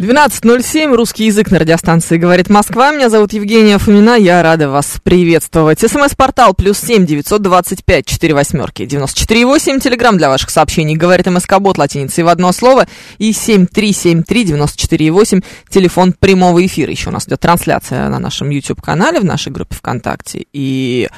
[0.00, 2.90] 12.07, русский язык на радиостанции «Говорит Москва».
[2.90, 5.80] Меня зовут Евгения Фомина, я рада вас приветствовать.
[5.80, 9.78] СМС-портал плюс семь девятьсот двадцать пять четыре восьмерки девяносто четыре восемь.
[9.78, 12.86] Телеграмм для ваших сообщений «Говорит МСК-бот» латиницей в одно слово.
[13.18, 15.42] И семь три семь три девяносто четыре восемь.
[15.68, 16.90] Телефон прямого эфира.
[16.90, 21.10] Еще у нас идет трансляция на нашем YouTube-канале, в нашей группе ВКонтакте и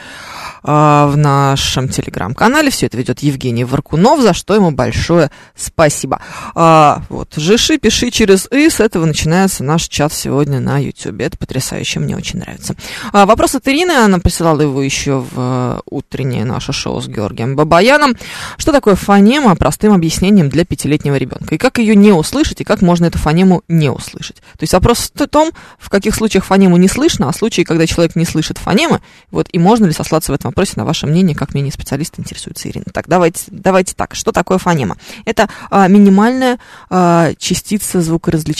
[0.65, 2.71] а, в нашем Телеграм-канале.
[2.71, 6.21] Все это ведет Евгений Варкунов, за что ему большое спасибо.
[6.57, 11.21] А, вот, жиши, пиши через «и», с этого начинается наш чат сегодня на YouTube.
[11.21, 12.75] Это потрясающе, мне очень нравится.
[13.13, 17.55] А, вопрос от Ирины, она присылала его еще в э, утреннее наше шоу с Георгием
[17.55, 18.17] Бабаяном.
[18.57, 21.55] Что такое фонема простым объяснением для пятилетнего ребенка?
[21.55, 24.37] И как ее не услышать, и как можно эту фонему не услышать?
[24.37, 28.17] То есть вопрос в том, в каких случаях фонему не слышно, а случаи, когда человек
[28.17, 31.53] не слышит фонемы, вот, и можно ли сослаться в этом вопросе на ваше мнение, как
[31.53, 32.87] мнение специалиста интересуется Ирина.
[32.93, 34.15] Так, давайте, давайте так.
[34.15, 34.97] Что такое фонема?
[35.27, 38.01] Это а, минимальная а, частица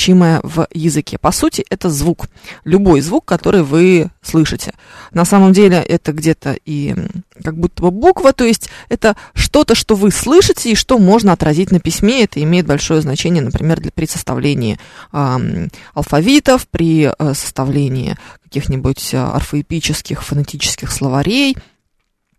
[0.03, 1.19] звукоразличимая в языке.
[1.19, 2.27] По сути, это звук.
[2.65, 4.73] Любой звук, который вы слышите.
[5.13, 6.95] На самом деле это где-то и
[7.43, 11.71] как будто бы буква, то есть это что-то, что вы слышите и что можно отразить
[11.71, 12.25] на письме.
[12.25, 14.79] Это имеет большое значение, например, для, при составлении
[15.13, 21.57] э, алфавитов, при э, составлении каких-нибудь орфоэпических, фонетических словарей.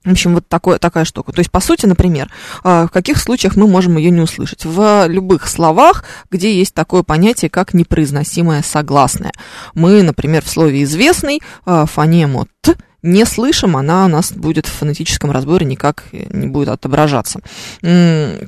[0.05, 1.31] В общем, вот такое, такая штука.
[1.31, 2.29] То есть, по сути, например,
[2.63, 4.65] в каких случаях мы можем ее не услышать?
[4.65, 9.31] В любых словах, где есть такое понятие, как непроизносимое согласное.
[9.73, 15.29] Мы, например, в слове «известный» фонему «т» не слышим, она у нас будет в фонетическом
[15.29, 17.41] разборе никак не будет отображаться.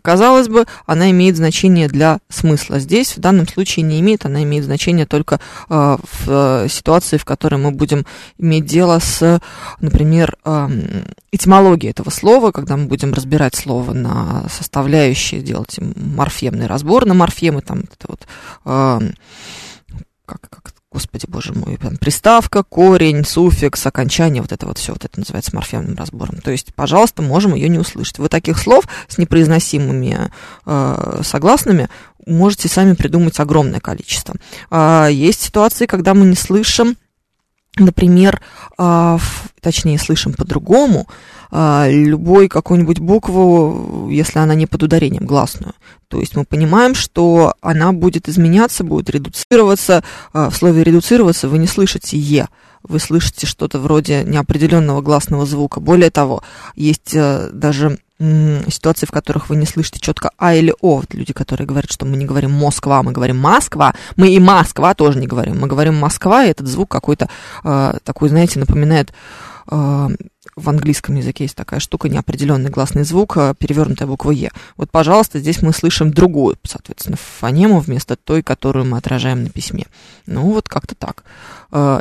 [0.01, 2.79] Казалось бы, она имеет значение для смысла.
[2.79, 5.39] Здесь в данном случае не имеет, она имеет значение только
[5.69, 8.05] в ситуации, в которой мы будем
[8.37, 9.41] иметь дело с,
[9.79, 10.37] например,
[11.31, 17.61] этимологией этого слова, когда мы будем разбирать слово на составляющие, делать морфемный разбор на морфемы,
[17.61, 18.25] там это вот
[18.63, 25.19] как, как господи, боже мой, приставка, корень, суффикс, окончание, вот это вот все, вот это
[25.19, 26.37] называется морфемным разбором.
[26.37, 28.17] То есть, пожалуйста, можем ее не услышать.
[28.17, 30.31] Вы таких слов с непроизносимыми
[30.65, 31.89] э, согласными
[32.25, 34.35] можете сами придумать огромное количество.
[34.71, 36.95] Э, есть ситуации, когда мы не слышим,
[37.75, 38.41] например,
[38.77, 39.17] э,
[39.59, 41.09] точнее, слышим по-другому,
[41.87, 45.73] любой какую-нибудь букву, если она не под ударением, гласную.
[46.07, 50.03] То есть мы понимаем, что она будет изменяться, будет редуцироваться.
[50.33, 52.47] В слове редуцироваться вы не слышите «е»,
[52.83, 55.79] вы слышите что-то вроде неопределенного гласного звука.
[55.79, 56.43] Более того,
[56.75, 60.97] есть даже ситуации, в которых вы не слышите четко А или О.
[60.97, 63.93] Вот люди, которые говорят, что мы не говорим Москва, мы говорим Москва.
[64.15, 65.59] Мы и Москва тоже не говорим.
[65.59, 67.29] Мы говорим Москва, и этот звук какой-то
[67.63, 69.13] такой, знаете, напоминает
[70.55, 74.51] в английском языке есть такая штука, неопределенный гласный звук, перевернутая буква Е.
[74.77, 79.85] Вот, пожалуйста, здесь мы слышим другую, соответственно, фонему вместо той, которую мы отражаем на письме.
[80.25, 81.23] Ну, вот как-то так.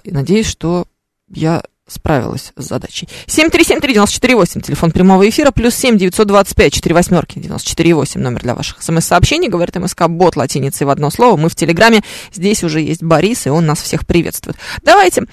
[0.04, 0.86] И надеюсь, что
[1.28, 1.64] я
[1.94, 3.08] справилась с задачей.
[3.26, 9.76] 7373948, телефон прямого эфира, плюс 7 925 4 восьмерки 94,8, номер для ваших смс-сообщений, говорит
[9.76, 11.36] МСК Бот латиницей в одно слово.
[11.36, 14.56] Мы в Телеграме, здесь уже есть Борис, и он нас всех приветствует.
[14.82, 15.26] Давайте, э,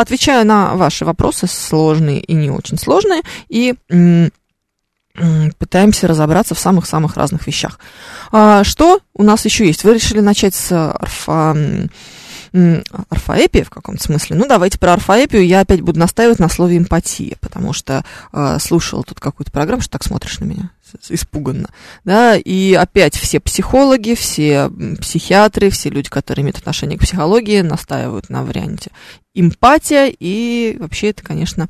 [0.00, 3.74] отвечаю на ваши вопросы, сложные и не очень сложные, и
[5.58, 7.78] пытаемся разобраться в самых-самых разных вещах.
[8.30, 9.84] А, что у нас еще есть?
[9.84, 11.56] Вы решили начать с орфа
[12.52, 14.36] орфоэпия в каком-то смысле.
[14.36, 19.02] Ну, давайте про орфоэпию я опять буду настаивать на слове эмпатия, потому что э, слушала
[19.02, 20.70] тут какую-то программу, что так смотришь на меня
[21.10, 21.68] испуганно,
[22.04, 24.70] да, и опять все психологи, все
[25.00, 28.90] психиатры, все люди, которые имеют отношение к психологии, настаивают на варианте
[29.34, 31.68] эмпатия, и вообще это, конечно,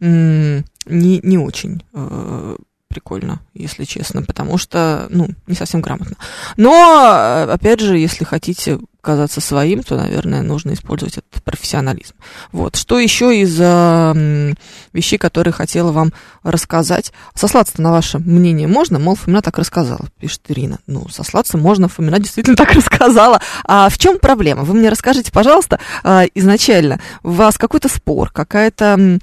[0.00, 2.56] не, не очень э,
[2.88, 6.16] прикольно, если честно, потому что, ну, не совсем грамотно.
[6.56, 12.14] Но, опять же, если хотите казаться своим, то, наверное, нужно использовать этот профессионализм.
[12.52, 12.76] Вот.
[12.76, 14.54] Что еще из э,
[14.92, 16.12] вещей, которые хотела вам
[16.42, 17.12] рассказать?
[17.34, 18.98] Сослаться на ваше мнение можно?
[18.98, 20.80] Мол, Фомина так рассказала, пишет Ирина.
[20.86, 23.40] Ну, сослаться можно, Фомина действительно так рассказала.
[23.64, 24.64] А в чем проблема?
[24.64, 29.20] Вы мне расскажите, пожалуйста, э, изначально, у вас какой-то спор, какая-то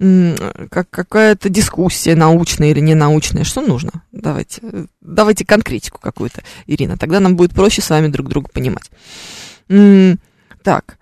[0.00, 0.34] э,
[0.70, 4.02] какая-то дискуссия научная или ненаучная, что нужно?
[4.12, 4.62] Давайте,
[5.00, 8.90] давайте конкретику какую-то, Ирина, тогда нам будет проще с вами друг друга понимать.
[9.68, 10.98] Так,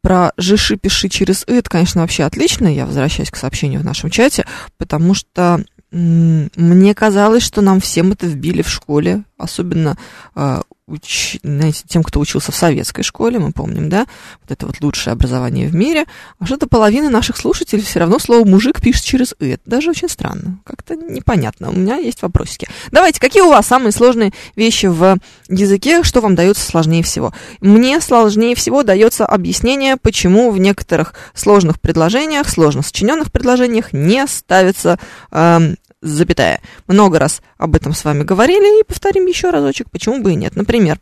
[0.00, 2.68] про «жиши, пиши через «и» это, конечно, вообще отлично.
[2.68, 4.46] Я возвращаюсь к сообщению в нашем чате,
[4.78, 9.96] потому что мне казалось, что нам всем это вбили в школе, особенно
[10.34, 14.06] э, уч, знаете, тем, кто учился в советской школе, мы помним, да,
[14.42, 16.06] вот это вот лучшее образование в мире,
[16.38, 19.48] а что-то половина наших слушателей все равно слово «мужик» пишет через «и».
[19.48, 21.70] Это даже очень странно, как-то непонятно.
[21.70, 22.68] У меня есть вопросики.
[22.92, 25.18] Давайте, какие у вас самые сложные вещи в
[25.48, 27.32] языке, что вам дается сложнее всего?
[27.60, 35.00] Мне сложнее всего дается объяснение, почему в некоторых сложных предложениях, сложно сочиненных предложениях не ставится
[35.32, 36.60] э, запятая.
[36.86, 40.56] Много раз об этом с вами говорили и повторим еще разочек, почему бы и нет.
[40.56, 40.98] Например,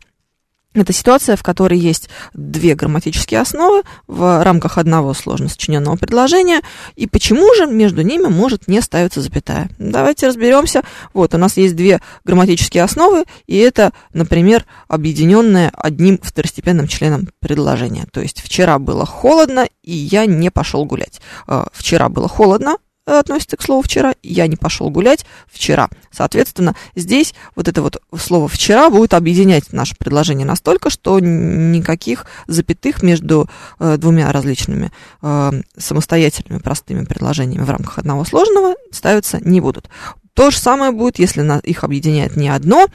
[0.75, 6.61] это ситуация, в которой есть две грамматические основы в рамках одного сложно сочиненного предложения.
[6.97, 9.69] И почему же между ними может не ставиться запятая?
[9.79, 10.81] Давайте разберемся.
[11.13, 18.05] Вот, у нас есть две грамматические основы, и это, например, объединенное одним второстепенным членом предложения.
[18.11, 21.21] То есть вчера было холодно, и я не пошел гулять.
[21.47, 25.89] Э, вчера было холодно, относится к слову вчера, я не пошел гулять вчера.
[26.11, 33.03] Соответственно, здесь вот это вот слово вчера будет объединять наше предложение настолько, что никаких запятых
[33.03, 33.49] между
[33.79, 34.91] э, двумя различными
[35.21, 39.89] э, самостоятельными простыми предложениями в рамках одного сложного ставиться не будут.
[40.33, 42.87] То же самое будет, если на, их объединяет не одно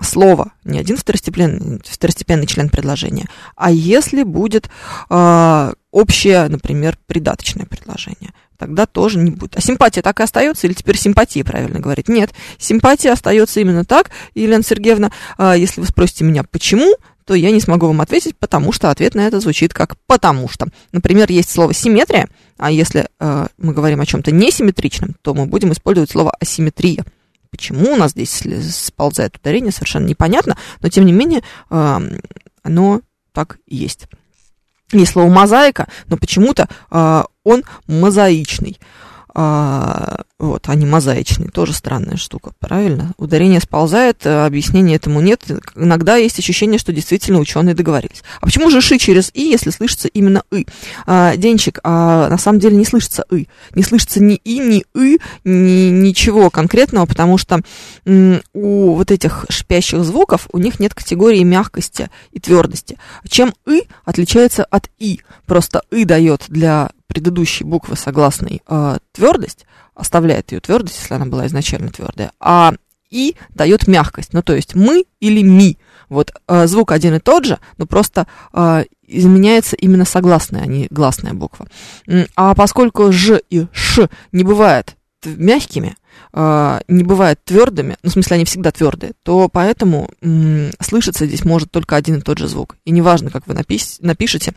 [0.00, 4.70] слово, не один второстепенный, второстепенный член предложения, а если будет
[5.08, 9.56] э, общее, например, придаточное предложение тогда тоже не будет.
[9.56, 12.08] А симпатия так и остается, или теперь симпатия, правильно говорить?
[12.08, 17.50] Нет, симпатия остается именно так, Елена Сергеевна, а, если вы спросите меня, почему, то я
[17.52, 20.68] не смогу вам ответить, потому что ответ на это звучит как «потому что».
[20.92, 22.28] Например, есть слово «симметрия»,
[22.58, 27.04] а если э, мы говорим о чем-то несимметричном, то мы будем использовать слово «асимметрия».
[27.50, 28.42] Почему у нас здесь
[28.74, 32.00] сползает ударение, совершенно непонятно, но тем не менее э,
[32.62, 33.00] оно
[33.32, 34.06] так и есть.
[34.92, 38.78] Есть слово мозаика, но почему-то э, он мозаичный.
[39.32, 43.12] А, вот, не мозаичный, тоже странная штука, правильно?
[43.16, 45.44] Ударение сползает, э, объяснения этому нет.
[45.76, 48.22] Иногда есть ощущение, что действительно ученые договорились.
[48.40, 50.66] А почему же ши через и, если слышится именно и?
[51.06, 53.48] А, Денчик, а на самом деле не слышится и.
[53.74, 57.60] Не слышится ни и, ни и, ни ничего конкретного, потому что
[58.06, 62.98] м, у вот этих шипящих звуков у них нет категории мягкости и твердости.
[63.28, 65.20] Чем и отличается от и?
[65.46, 71.46] Просто и дает для предыдущей буквы согласной э, твердость, оставляет ее твердость, если она была
[71.46, 72.72] изначально твердая, а
[73.10, 74.32] и дает мягкость.
[74.32, 75.78] Ну, то есть мы или ми.
[76.08, 80.86] Вот э, звук один и тот же, но просто э, изменяется именно согласная, а не
[80.90, 81.66] гласная буква.
[82.36, 85.96] А поскольку ж и ш не бывают мягкими,
[86.32, 91.44] э, не бывают твердыми, ну, в смысле, они всегда твердые, то поэтому м, слышится здесь
[91.44, 92.76] может только один и тот же звук.
[92.84, 94.54] И неважно, как вы напиш- напишете,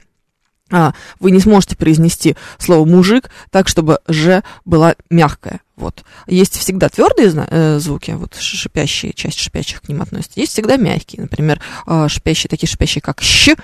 [0.71, 5.62] а, вы не сможете произнести слово мужик так, чтобы ж была мягкая.
[5.75, 6.04] Вот.
[6.27, 10.39] Есть всегда твердые э, звуки, вот шипящие, часть шипящих к ним относится.
[10.39, 11.21] Есть всегда мягкие.
[11.24, 13.56] Например, э, шипящие, такие шипящие, как щ,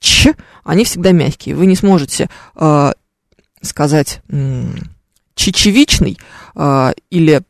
[0.00, 1.54] ч, они всегда мягкие.
[1.54, 2.92] Вы не сможете э,
[3.62, 4.20] сказать
[5.34, 6.18] чечевичный
[6.54, 7.42] э, или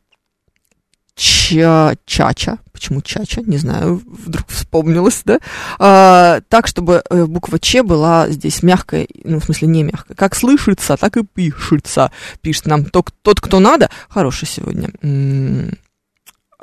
[1.15, 5.39] ча чача, почему чача, не знаю, вдруг вспомнилось, да,
[5.79, 10.35] а, так, чтобы э, буква Ч была здесь мягкая, ну, в смысле, не мягкая, как
[10.35, 14.91] слышится, так и пишется, пишет нам тот, тот кто надо, хороший сегодня,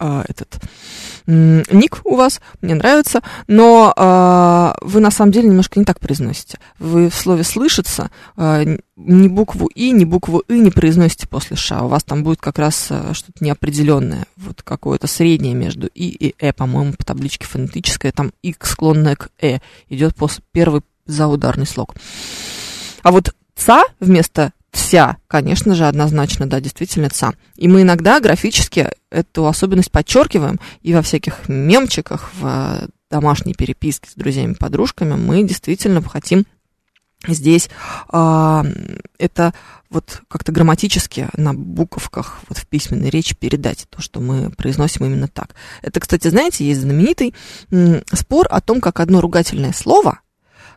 [0.01, 0.59] а, этот
[1.27, 6.57] ник у вас, мне нравится, но а, вы на самом деле немножко не так произносите.
[6.79, 8.63] Вы в слове «слышится» а,
[8.95, 11.83] ни букву «и», ни букву «и» не произносите после «ша».
[11.83, 16.51] У вас там будет как раз что-то неопределенное, вот какое-то среднее между «и» и «э»,
[16.51, 21.93] по-моему, по табличке фонетическое, там «и» склонное к «э», идет после первый заударный слог.
[23.03, 27.33] А вот «ца» вместо вся, конечно же, однозначно, да, действительно ца.
[27.55, 34.09] И мы иногда графически эту особенность подчеркиваем, и во всяких мемчиках, в э, домашней переписке
[34.09, 36.45] с друзьями, подружками мы действительно хотим
[37.27, 37.69] здесь
[38.11, 38.63] э,
[39.19, 39.53] это
[39.89, 45.27] вот как-то грамматически на буковках вот в письменной речи передать то, что мы произносим именно
[45.27, 45.53] так.
[45.81, 47.35] Это, кстати, знаете, есть знаменитый
[48.13, 50.21] спор о том, как одно ругательное слово,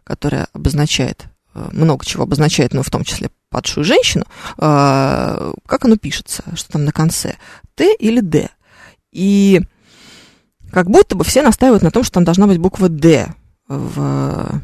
[0.03, 4.25] которое обозначает э, много чего обозначает, но в том числе падшую женщину,
[4.59, 7.37] э, как оно пишется, что там на конце,
[7.77, 8.49] Т или Д.
[9.13, 9.61] И
[10.73, 13.33] как будто бы все настаивают на том, что там должна быть буква Д
[13.69, 14.61] в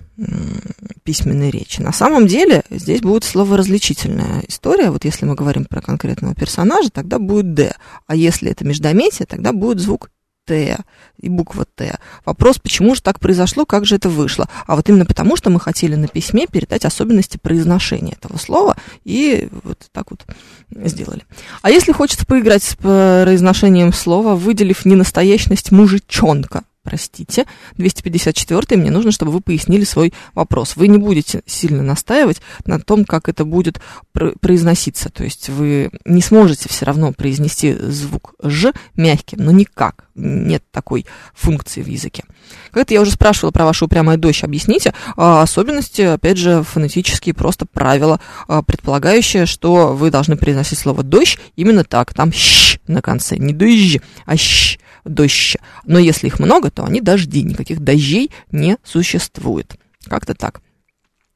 [1.04, 1.80] письменной речи.
[1.80, 4.90] На самом деле здесь будет слово-различительная история.
[4.90, 7.75] Вот если мы говорим про конкретного персонажа, тогда будет «д».
[8.06, 10.11] А если это междометие, тогда будет звук
[10.47, 10.78] Т
[11.18, 11.99] и буква Т.
[12.25, 14.49] Вопрос, почему же так произошло, как же это вышло?
[14.66, 19.49] А вот именно потому, что мы хотели на письме передать особенности произношения этого слова, и
[19.64, 20.25] вот так вот
[20.70, 21.25] сделали.
[21.62, 27.46] А если хочется поиграть с произношением слова, выделив ненастоящность мужичонка, простите,
[27.76, 30.76] 254 мне нужно, чтобы вы пояснили свой вопрос.
[30.76, 33.80] Вы не будете сильно настаивать на том, как это будет
[34.12, 35.10] произноситься.
[35.10, 40.06] То есть вы не сможете все равно произнести звук «ж» мягким, но никак.
[40.14, 42.25] Нет такой функции в языке.
[42.72, 44.42] Как-то я уже спрашивала про вашу упрямую дождь.
[44.42, 51.02] Объясните а, особенности, опять же, фонетические просто правила, а, предполагающие, что вы должны произносить слово
[51.02, 52.12] «дождь» именно так.
[52.14, 53.37] Там «щ» на конце.
[53.37, 54.78] Не «дождь», а «щ»
[55.14, 55.57] дождь.
[55.85, 57.43] Но если их много, то они дожди.
[57.43, 59.76] Никаких дождей не существует.
[60.07, 60.61] Как-то так.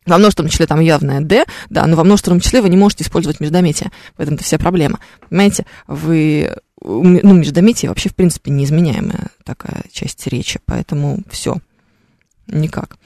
[0.07, 3.41] Во множественном числе там явное «д», да, но во множественном числе вы не можете использовать
[3.41, 3.91] междометие.
[4.19, 5.01] В этом-то вся проблема.
[5.29, 6.55] Понимаете, вы...
[6.83, 11.57] Ну, междометие вообще, в принципе, неизменяемая такая часть речи, поэтому все,
[12.47, 12.99] никак.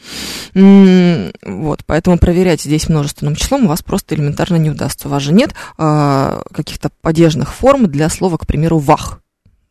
[0.54, 5.06] Вот, поэтому проверять здесь множественным числом у вас просто элементарно не удастся.
[5.06, 9.20] У вас же нет э, каких-то падежных форм для слова, к примеру, «вах»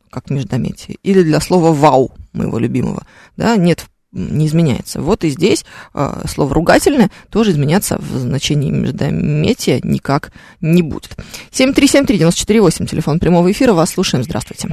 [0.09, 3.03] как междометие, или для слова «вау», моего любимого,
[3.35, 5.01] да, нет, не изменяется.
[5.01, 11.17] Вот и здесь э, слово ругательное тоже изменяться в значении междометия никак не будет.
[11.51, 14.69] 7373948, телефон прямого эфира, вас слушаем, здравствуйте.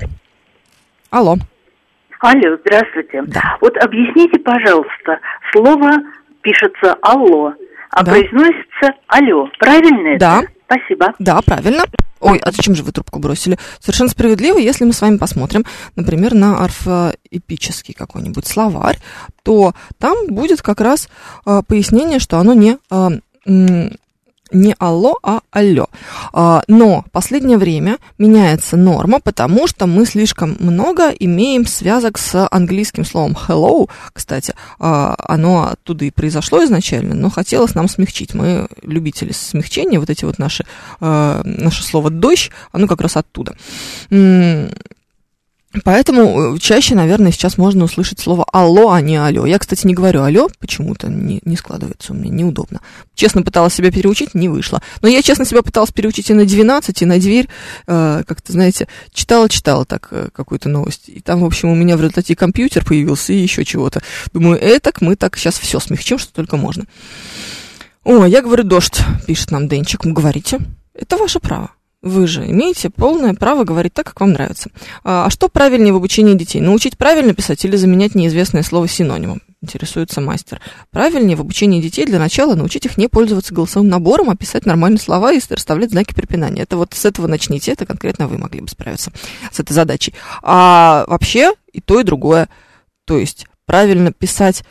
[1.10, 1.36] Алло.
[2.20, 3.22] Алло, здравствуйте.
[3.26, 3.58] Да.
[3.60, 5.18] Вот объясните, пожалуйста,
[5.52, 5.90] слово
[6.42, 7.52] пишется «алло»,
[7.90, 8.12] а Да.
[8.12, 9.48] произносится «алло».
[9.58, 10.42] Правильно Да.
[10.42, 10.48] это?
[10.66, 11.12] Спасибо.
[11.18, 11.84] Да, правильно.
[12.24, 13.58] Ой, а зачем же вы трубку бросили?
[13.80, 18.98] Совершенно справедливо, если мы с вами посмотрим, например, на орфоэпический какой-нибудь словарь,
[19.42, 21.10] то там будет как раз
[21.44, 23.10] а, пояснение, что оно не, а,
[24.52, 25.86] не алло, а алло.
[26.32, 33.04] А, но последнее время меняется норма, потому что мы слишком много имеем связок с английским
[33.04, 33.88] словом hello.
[34.12, 38.34] Кстати, а, оно оттуда и произошло изначально, но хотелось нам смягчить.
[38.34, 40.64] Мы любители смягчения, вот эти вот наши,
[41.00, 43.56] а, наше слово дождь, оно как раз оттуда.
[45.82, 49.44] Поэтому э, чаще, наверное, сейчас можно услышать слово алло, а не алло.
[49.44, 52.80] Я, кстати, не говорю алло, почему-то не, не складывается у меня, неудобно.
[53.14, 54.82] Честно пыталась себя переучить, не вышло.
[55.02, 57.48] Но я, честно, себя пыталась переучить и на 12, и на дверь.
[57.88, 61.08] Э, как-то, знаете, читала-читала так э, какую-то новость.
[61.08, 64.00] И там, в общем, у меня в результате компьютер появился, и еще чего-то.
[64.32, 66.84] Думаю, этак мы так сейчас все смягчим, что только можно.
[68.04, 70.04] О, я говорю дождь, пишет нам Денчик.
[70.04, 70.60] Говорите,
[70.94, 71.70] это ваше право.
[72.04, 74.70] Вы же имеете полное право говорить так, как вам нравится.
[75.04, 76.60] А а что правильнее в обучении детей?
[76.60, 79.40] Научить правильно писать или заменять неизвестное слово синонимом?
[79.62, 80.60] Интересуется мастер.
[80.90, 85.00] Правильнее в обучении детей для начала научить их не пользоваться голосовым набором, а писать нормальные
[85.00, 86.60] слова и расставлять знаки препинания.
[86.60, 89.10] Это вот с этого начните, это конкретно вы могли бы справиться
[89.50, 90.12] с этой задачей.
[90.42, 92.50] А вообще и то, и другое.
[93.06, 94.62] То есть правильно писать...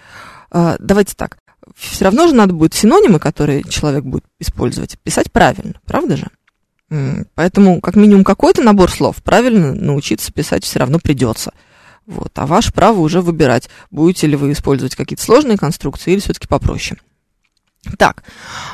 [0.52, 1.40] а, Давайте так.
[1.76, 6.28] Все равно же надо будет синонимы, которые человек будет использовать, писать правильно, правда же?
[7.36, 11.54] Поэтому, как минимум, какой-то набор слов правильно научиться писать все равно придется.
[12.06, 12.32] Вот.
[12.36, 17.00] А ваше право уже выбирать, будете ли вы использовать какие-то сложные конструкции или все-таки попроще.
[17.98, 18.24] Так,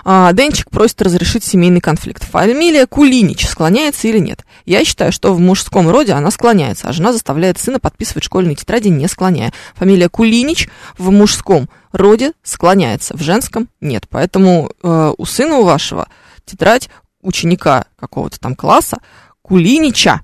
[0.05, 2.23] а, Денчик просит разрешить семейный конфликт.
[2.23, 4.45] Фамилия Кулинич склоняется или нет?
[4.65, 8.89] Я считаю, что в мужском роде она склоняется, а жена заставляет сына подписывать школьные тетради,
[8.89, 9.51] не склоняя.
[9.75, 14.05] Фамилия Кулинич в мужском роде склоняется, в женском нет.
[14.09, 16.07] Поэтому э, у сына у вашего
[16.45, 16.89] тетрадь
[17.21, 18.99] ученика какого-то там класса
[19.41, 20.21] Кулинича,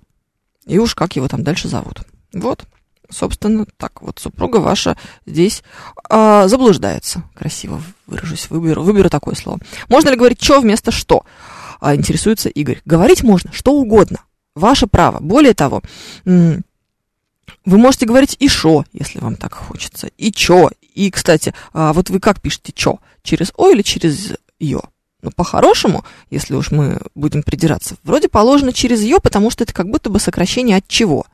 [0.65, 2.01] и уж как его там дальше зовут.
[2.33, 2.65] Вот,
[3.09, 5.63] собственно, так вот супруга ваша здесь
[6.09, 7.23] а, заблуждается.
[7.35, 9.59] Красиво выражусь, выберу, выберу такое слово.
[9.89, 11.25] Можно ли говорить «что» вместо «что»?
[11.79, 12.81] А, интересуется Игорь.
[12.85, 14.19] Говорить можно что угодно.
[14.55, 15.19] Ваше право.
[15.19, 15.81] Более того,
[16.23, 16.63] вы
[17.65, 20.69] можете говорить и шо, если вам так хочется, и чё.
[20.93, 22.99] И, кстати, а вот вы как пишете чё?
[23.23, 24.81] Через о или через ё?
[25.25, 29.89] Ну, по-хорошему, если уж мы будем придираться, вроде положено через ее, потому что это как
[29.89, 31.25] будто бы сокращение от чего.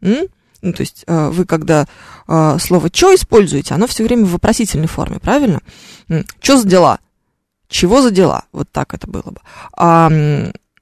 [0.00, 0.28] М?
[0.62, 1.86] Ну, то есть э, вы когда
[2.26, 5.60] э, слово «чё» используете, оно все время в вопросительной форме, правильно?
[6.40, 6.98] «Чё за дела?»
[7.68, 9.40] «Чего за дела?» Вот так это было бы.
[9.76, 10.10] А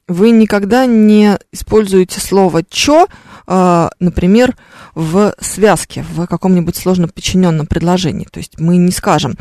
[0.07, 3.09] вы никогда не используете слово «чё»,
[3.49, 4.57] э, например,
[4.95, 8.29] в связке, в каком-нибудь сложно подчиненном предложении.
[8.31, 9.35] То есть мы не скажем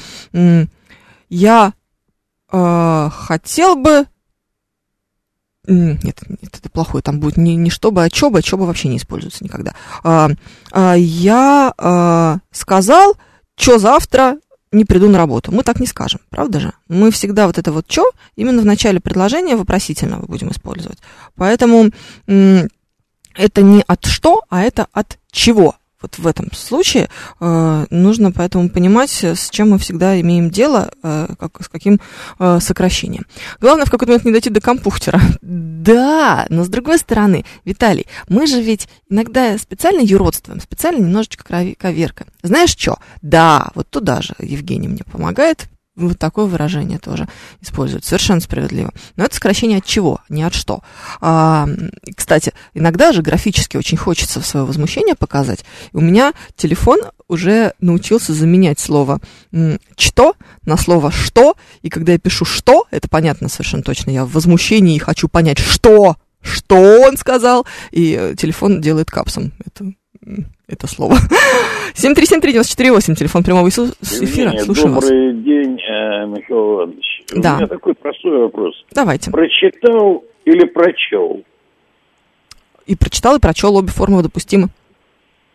[1.29, 1.73] «я
[2.53, 4.05] э, хотел бы...»
[5.65, 7.01] Нет, нет, это плохое.
[7.01, 8.41] Там будет не, не чтобы, а чоба.
[8.41, 9.73] Чоба вообще не используется никогда.
[10.03, 10.29] А,
[10.71, 13.15] а, я а, сказал,
[13.55, 14.37] что завтра
[14.73, 15.53] не приду на работу.
[15.53, 16.73] Мы так не скажем, правда же?
[16.89, 18.03] Мы всегда вот это вот «чё»
[18.35, 20.97] именно в начале предложения вопросительного будем использовать.
[21.35, 21.91] Поэтому
[22.25, 25.75] это не от что, а это от чего.
[26.03, 31.29] Вот в этом случае э, нужно поэтому понимать, с чем мы всегда имеем дело, э,
[31.39, 32.01] как, с каким
[32.39, 33.25] э, сокращением.
[33.61, 35.19] Главное в какой-то момент не дойти до компьютера.
[35.83, 41.43] Да, но с другой стороны, Виталий, мы же ведь иногда специально юродствуем, специально немножечко
[41.77, 42.25] коверка.
[42.41, 42.99] Знаешь что?
[43.21, 47.27] Да, вот туда же Евгений мне помогает вот такое выражение тоже
[47.61, 48.03] используют.
[48.03, 48.91] Совершенно справедливо.
[49.15, 50.81] Но это сокращение от чего, не от что.
[51.21, 51.67] А,
[52.15, 55.63] кстати, иногда же графически очень хочется свое возмущение показать.
[55.91, 59.19] И у меня телефон уже научился заменять слово
[59.97, 60.35] «что»
[60.65, 61.55] на слово «что».
[61.81, 64.11] И когда я пишу «что», это понятно совершенно точно.
[64.11, 67.67] Я в возмущении хочу понять, что, что он сказал.
[67.91, 69.53] И э, телефон делает капсом.
[69.65, 69.93] Это
[70.67, 71.15] это слово.
[71.95, 73.91] 7373948, телефон прямого эфира.
[74.01, 75.43] Евгения, Слушаю добрый вас.
[75.43, 77.23] день, э, Михаил Иванович.
[77.35, 77.53] Да.
[77.53, 78.73] У меня такой простой вопрос.
[78.91, 79.31] Давайте.
[79.31, 81.43] Прочитал или прочел?
[82.85, 84.67] И прочитал, и прочел, обе формы допустимы.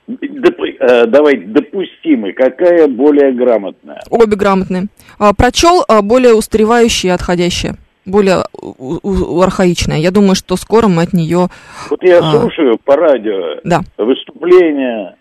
[0.08, 2.32] Доп- э, давайте, допустимый.
[2.32, 4.00] Какая более грамотная?
[4.08, 4.86] Обе грамотные.
[5.18, 7.76] А, прочел а, более устаревающее и отходящее.
[8.08, 9.98] Более у- у- архаичное.
[9.98, 11.48] Я думаю, что скоро мы от нее...
[11.90, 12.40] Вот я А.
[12.40, 13.80] слушаю по радио Да.
[13.98, 15.16] выступления,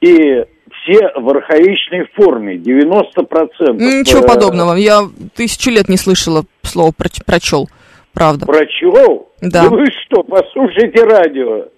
[0.00, 0.44] и
[0.84, 3.78] все в архаичной форме, 90%.
[3.78, 4.74] Ничего э, подобного.
[4.74, 7.68] Я тысячу лет не слышала слова проч- прочел.
[8.12, 8.44] Правда.
[8.44, 9.28] Прочел?
[9.40, 9.68] Да.
[9.70, 11.68] вы что, послушайте радио.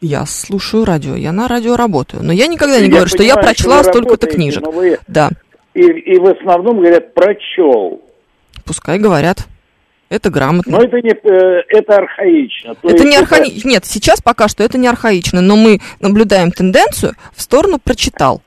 [0.00, 1.14] Я слушаю радио.
[1.14, 2.22] Я на радио работаю.
[2.22, 4.66] Но я никогда не Я говорю, что я понимаю, прочла вы столько-то книжек.
[4.66, 5.30] вы- Да.
[5.74, 8.02] И, и в основном говорят прочел.
[8.64, 9.46] Пускай говорят.
[10.08, 10.76] Это грамотно.
[10.76, 12.74] Но это не э, это архаично.
[12.74, 13.66] То Это не архаично.
[13.66, 18.42] Нет, сейчас пока что это не архаично, но мы наблюдаем тенденцию в сторону прочитал.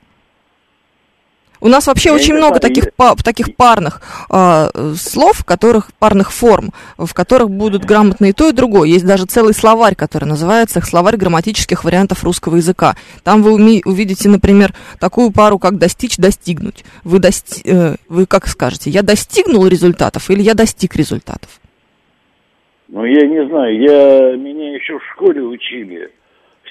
[1.66, 6.72] У нас вообще Я очень много таких, па- таких парных э, слов, которых, парных форм,
[6.96, 8.88] в которых будут грамотно и то, и другое.
[8.88, 12.94] Есть даже целый словарь, который называется «Словарь грамматических вариантов русского языка».
[13.24, 16.84] Там вы уми- увидите, например, такую пару, как «достичь», «достигнуть».
[17.02, 21.50] Вы, дости- э, вы как скажете, «я достигнул результатов» или «я достиг результатов»?
[22.86, 26.12] Ну, я не знаю, я, меня еще в школе учили,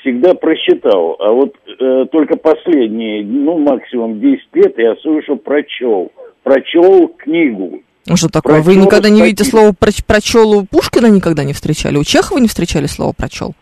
[0.06, 6.12] всегда прочитал, а вот э, только последние, ну, максимум 10 лет я слышу прочел,
[6.44, 7.82] прочел книгу.
[8.08, 8.58] Ну что такое?
[8.60, 11.98] Вы Прочел никогда не видите слово проч- прочел у Пушкина никогда не встречали?
[11.98, 13.56] У Чехова не встречали слово прочел?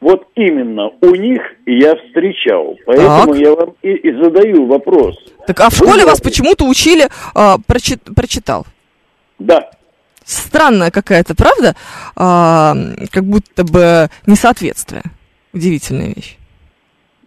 [0.00, 3.36] Вот именно у них я встречал, поэтому Так.
[3.42, 5.16] я вам и, и задаю вопрос.
[5.46, 8.66] Так а в Вы школе вас знаете- почему-то учили а, прочи- прочитал.
[9.38, 9.70] Да,
[10.26, 11.74] Странная какая-то, правда?
[12.16, 12.74] А,
[13.12, 15.02] как будто бы несоответствие.
[15.54, 16.36] Удивительная вещь.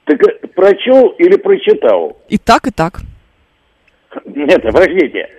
[0.05, 2.17] так э, прочел или прочитал?
[2.29, 2.99] И так, и так.
[4.25, 5.29] Нет, подождите.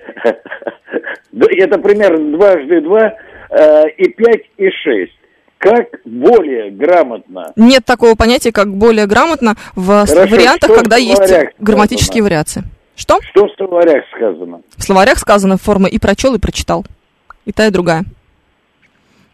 [1.33, 3.15] Это примерно дважды два
[3.51, 5.13] э, и пять и шесть.
[5.59, 7.53] Как более грамотно?
[7.57, 12.25] Нет такого понятия, как более грамотно в Хорошо, вариантах, в когда есть словарях грамматические сказано?
[12.25, 12.63] вариации.
[12.95, 13.21] Что?
[13.23, 14.61] Что в словарях сказано?
[14.77, 16.87] В словарях сказано форма и прочел, и прочитал.
[17.45, 18.05] И та, и другая.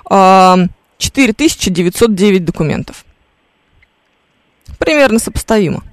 [0.10, 0.56] А,
[0.98, 3.04] 4909 документов.
[4.86, 5.84] Примерно сопоставимо.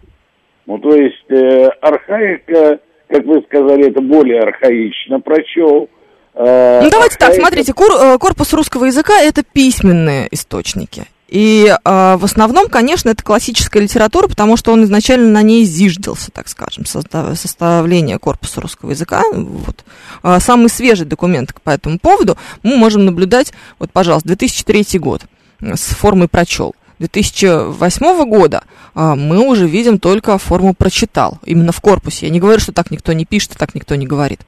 [0.67, 5.89] Ну то есть э, архаика, как вы сказали, это более архаично прочел.
[6.35, 11.05] Э, Ну, давайте так, архаика- смотрите, кур- э, корпус русского языка– это письменные источники.
[11.29, 16.31] И э, в основном, конечно, это классическая литература, потому что он изначально на ней зиждился,
[16.31, 19.23] так скажем, созда- составление корпуса русского языка.
[19.33, 19.85] Вот.
[20.23, 25.23] А самый свежий документ по этому поводу мы можем наблюдать, вот, пожалуйста, 2003 год
[25.61, 26.75] э, с формой «прочел».
[26.99, 32.27] 2008 года а, мы уже видим только форму «прочитал», именно в корпусе.
[32.27, 34.41] Я не говорю, что так никто не пишет так никто не говорит.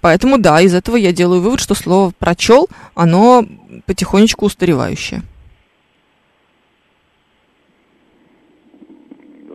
[0.00, 3.46] Поэтому да, из этого я делаю вывод, что слово прочел, оно
[3.86, 5.22] потихонечку устаревающее.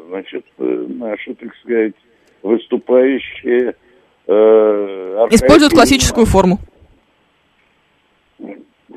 [0.09, 1.93] Значит, э, наши, так сказать,
[2.41, 3.75] выступающие...
[4.27, 6.59] э, Используют классическую форму.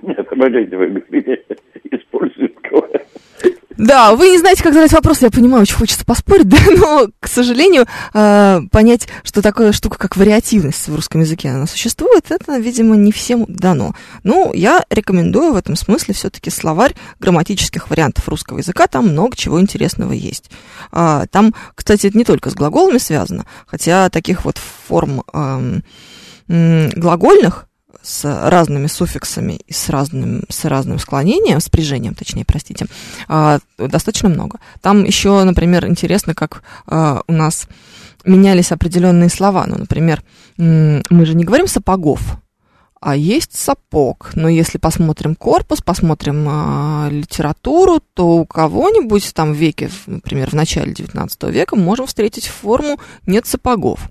[0.03, 1.43] Нет, подождите, вы говорите,
[1.91, 2.53] используют?
[3.83, 7.27] Да, вы не знаете, как задать вопрос, я понимаю, очень хочется поспорить, да, но, к
[7.27, 12.95] сожалению, э, понять, что такое штука, как вариативность в русском языке, она существует, это, видимо,
[12.95, 13.95] не всем дано.
[14.23, 19.61] Ну, я рекомендую в этом смысле все-таки словарь грамматических вариантов русского языка, там много чего
[19.61, 20.51] интересного есть.
[20.93, 25.81] А, там, кстати, это не только с глаголами связано, хотя таких вот форм э,
[26.95, 27.67] глагольных
[28.03, 32.87] с разными суффиксами и с разным, с разным склонением, с прижением, точнее, простите,
[33.29, 34.59] а, достаточно много.
[34.81, 37.69] Там еще, например, интересно, как а, у нас
[38.25, 39.65] менялись определенные слова.
[39.67, 40.23] Ну, например,
[40.57, 42.21] мы же не говорим сапогов,
[43.03, 44.31] а есть сапог.
[44.35, 50.55] Но если посмотрим корпус, посмотрим э, литературу, то у кого-нибудь там в веке, например, в
[50.55, 54.09] начале 19 века, можем встретить форму «нет сапогов».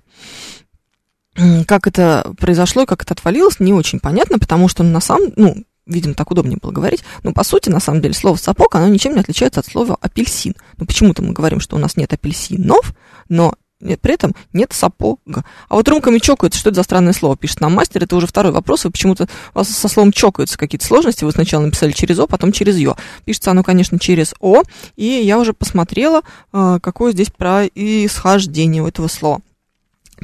[1.66, 6.14] Как это произошло как это отвалилось, не очень понятно, потому что на самом, ну, видимо,
[6.14, 9.20] так удобнее было говорить, но по сути, на самом деле, слово сапог, оно ничем не
[9.20, 10.54] отличается от слова апельсин.
[10.76, 12.94] Ну, почему-то мы говорим, что у нас нет апельсинов,
[13.28, 15.44] но при этом нет сапога.
[15.68, 18.52] А вот рюмками чокаются, что это за странное слово, пишет нам мастер, это уже второй
[18.52, 22.26] вопрос, вы почему-то у вас со словом чокаются какие-то сложности, вы сначала написали через О,
[22.26, 22.96] потом через Ё.
[23.24, 24.62] Пишется оно, конечно, через О,
[24.96, 29.40] и я уже посмотрела, а, какое здесь происхождение у этого слова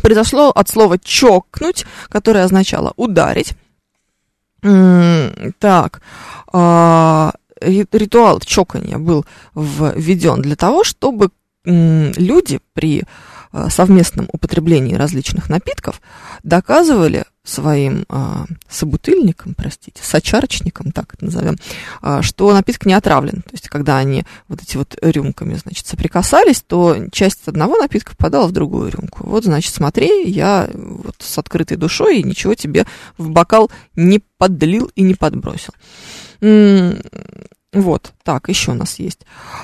[0.02, 3.54] произошло от слова чокнуть, которое означало ударить.
[4.60, 6.02] Так,
[6.52, 11.30] а, ритуал чокания был введен для того, чтобы
[11.64, 13.04] люди при
[13.52, 16.00] а, совместном употреблении различных напитков
[16.42, 21.56] доказывали своим а, собутыльникам, простите, сочарочникам, так это назовем,
[22.02, 23.42] а, что напиток не отравлен.
[23.42, 28.46] То есть, когда они вот эти вот рюмками, значит, соприкасались, то часть одного напитка попадала
[28.46, 29.26] в другую рюмку.
[29.26, 34.90] Вот, значит, смотри, я вот с открытой душой и ничего тебе в бокал не подлил
[34.94, 35.72] и не подбросил.
[37.72, 39.20] Вот, так, еще у нас есть.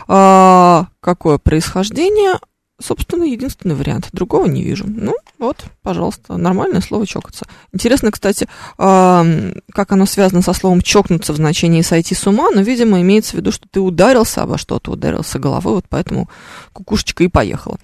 [0.08, 2.38] А, какое происхождение?
[2.80, 4.08] Собственно, единственный вариант.
[4.12, 4.84] Другого не вижу.
[4.86, 7.46] Ну, вот, пожалуйста, нормальное слово чокаться.
[7.72, 13.00] Интересно, кстати, как оно связано со словом чокнуться в значении сойти с ума, но, видимо,
[13.00, 16.28] имеется в виду, что ты ударился обо что-то, ударился головой, вот поэтому
[16.72, 17.78] кукушечка и поехала.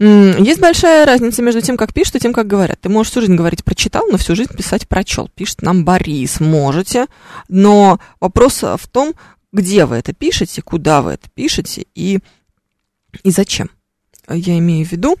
[0.00, 2.80] Есть большая разница между тем, как пишут, и тем, как говорят.
[2.80, 5.28] Ты можешь всю жизнь говорить прочитал, но всю жизнь писать прочел.
[5.34, 6.40] Пишет нам Борис.
[6.40, 7.06] Можете,
[7.48, 9.14] но вопрос в том,
[9.52, 12.20] где вы это пишете, куда вы это пишете и,
[13.24, 13.70] и зачем
[14.34, 15.16] я имею в виду,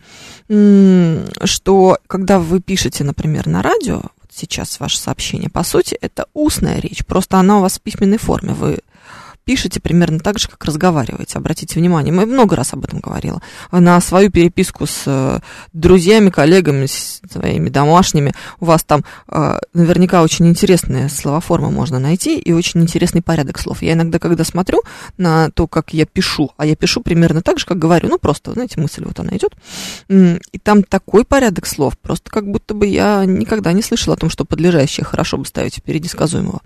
[1.44, 7.04] что когда вы пишете, например, на радио, сейчас ваше сообщение, по сути, это устная речь,
[7.04, 8.78] просто она у вас в письменной форме, вы
[9.48, 11.38] пишете примерно так же, как разговариваете.
[11.38, 13.40] Обратите внимание, мы много раз об этом говорила.
[13.72, 15.40] На свою переписку с э,
[15.72, 22.38] друзьями, коллегами, с своими домашними, у вас там э, наверняка очень интересные словоформы можно найти
[22.38, 23.80] и очень интересный порядок слов.
[23.80, 24.82] Я иногда, когда смотрю
[25.16, 28.52] на то, как я пишу, а я пишу примерно так же, как говорю, ну просто,
[28.52, 29.54] знаете, мысль вот она идет,
[30.10, 34.28] и там такой порядок слов, просто как будто бы я никогда не слышала о том,
[34.28, 36.60] что подлежащее хорошо бы ставить впереди сказуемого.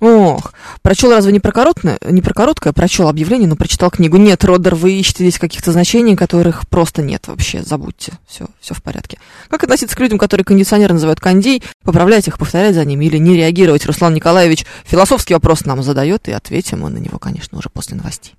[0.00, 4.16] Ох, прочел разве не про короткое, не про короткое, прочел объявление, но прочитал книгу.
[4.16, 8.82] Нет, Родер, вы ищете здесь каких-то значений, которых просто нет вообще, забудьте, все, все в
[8.82, 9.18] порядке.
[9.48, 13.36] Как относиться к людям, которые кондиционер называют кондей, поправлять их, повторять за ними или не
[13.36, 13.86] реагировать?
[13.86, 18.34] Руслан Николаевич философский вопрос нам задает, и ответим мы на него, конечно, уже после новостей.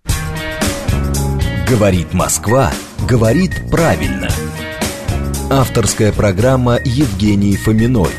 [1.69, 2.71] Говорит Москва,
[3.07, 4.29] говорит правильно.
[5.51, 8.09] Авторская программа Евгений Фоминой.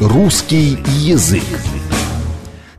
[0.00, 1.42] Русский язык.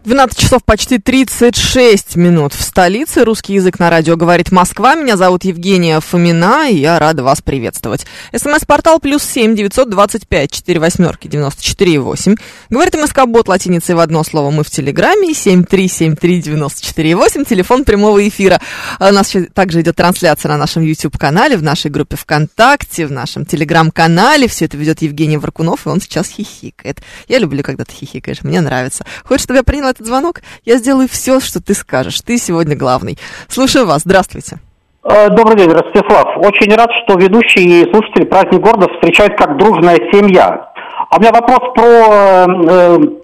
[0.06, 3.24] 12 часов почти 36 минут в столице.
[3.24, 4.94] Русский язык на радио говорит Москва.
[4.94, 8.06] Меня зовут Евгения Фомина, и я рада вас приветствовать.
[8.32, 12.36] СМС-портал плюс семь девятьсот двадцать пять четыре восьмерки девяносто четыре восемь.
[12.70, 15.34] Говорит МСК-бот латиницей в одно слово мы в Телеграме.
[15.34, 17.44] Семь три семь три девяносто четыре восемь.
[17.44, 18.62] Телефон прямого эфира.
[19.00, 23.44] А у нас также идет трансляция на нашем YouTube-канале, в нашей группе ВКонтакте, в нашем
[23.44, 24.48] Телеграм-канале.
[24.48, 27.02] Все это ведет Евгений Варкунов, и он сейчас хихикает.
[27.28, 29.04] Я люблю, когда ты хихикаешь, мне нравится.
[29.24, 32.22] Хочешь, чтобы я приняла этот звонок, я сделаю все, что ты скажешь.
[32.22, 33.18] Ты сегодня главный.
[33.48, 34.02] Слушаю вас.
[34.04, 34.58] Здравствуйте.
[35.04, 36.38] Э, добрый день, Ростислав.
[36.38, 40.72] Очень рад, что ведущие и слушатели праздник города встречают как дружная семья.
[41.10, 42.48] А у меня вопрос про э,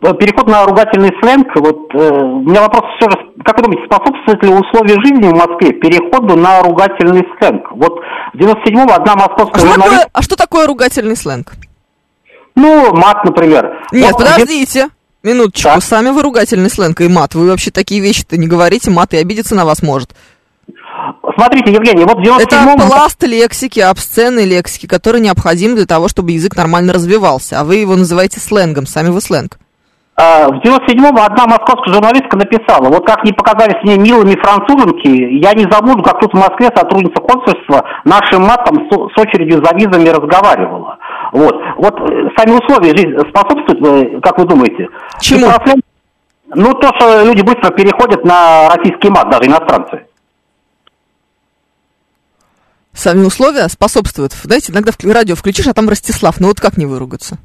[0.03, 1.47] э, переход на ругательный сленг.
[1.55, 5.35] Вот э, у меня вопрос все же, как вы думаете, способствует ли условия жизни в
[5.35, 7.71] Москве переходу на ругательный сленг?
[7.71, 7.99] Вот
[8.33, 9.95] в 97-м одна московская а что, журналист...
[9.95, 11.53] такое, а что такое ругательный сленг?
[12.55, 13.79] Ну, мат, например.
[13.91, 14.89] Нет, вот, подождите.
[15.23, 15.81] Минуточку, да?
[15.81, 17.35] сами вы ругательный сленг и мат.
[17.35, 20.15] Вы вообще такие вещи-то не говорите, мат и обидеться на вас может.
[21.35, 26.31] Смотрите, Евгений, вот в 97 Это пласт лексики, обсценной лексики, который необходим для того, чтобы
[26.31, 27.59] язык нормально развивался.
[27.59, 29.57] А вы его называете сленгом, сами вы сленг.
[30.17, 35.53] А, в 97-м одна московская журналистка написала, вот как не показались мне милыми француженки, я
[35.53, 40.97] не забуду, как тут в Москве сотрудница консульства нашим матом с, очередью за визами разговаривала.
[41.31, 44.89] Вот, вот э, сами условия жизни способствуют, э, как вы думаете?
[45.21, 45.47] Чему?
[46.53, 50.05] Ну, то, что люди быстро переходят на российский мат, даже иностранцы.
[52.93, 54.33] Сами условия способствуют.
[54.33, 56.41] Знаете, иногда радио включишь, а там Ростислав.
[56.41, 57.37] Ну вот как не выругаться?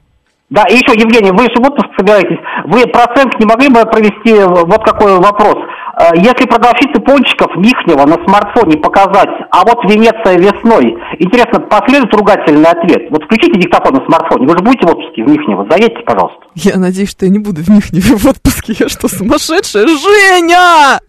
[0.49, 2.39] Да, и еще, Евгений, вы в отпуск собираетесь.
[2.67, 5.57] Вы процент не могли бы провести вот какой вопрос?
[5.99, 12.71] Э, если продавщицы пончиков Михнева на смартфоне показать, а вот Венеция весной, интересно, последует ругательный
[12.71, 13.11] ответ?
[13.11, 16.39] Вот включите диктофон на смартфоне, вы же будете в отпуске в Михнево, заедьте, пожалуйста.
[16.55, 18.77] Я надеюсь, что я не буду в Михневе в отпуске.
[18.79, 19.87] Я что, сумасшедшая?
[19.89, 21.01] Женя!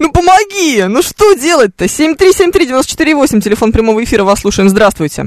[0.00, 0.82] Ну помоги!
[0.88, 1.84] Ну что делать-то?
[1.84, 4.68] 7373948, телефон прямого эфира, вас слушаем.
[4.68, 5.26] Здравствуйте.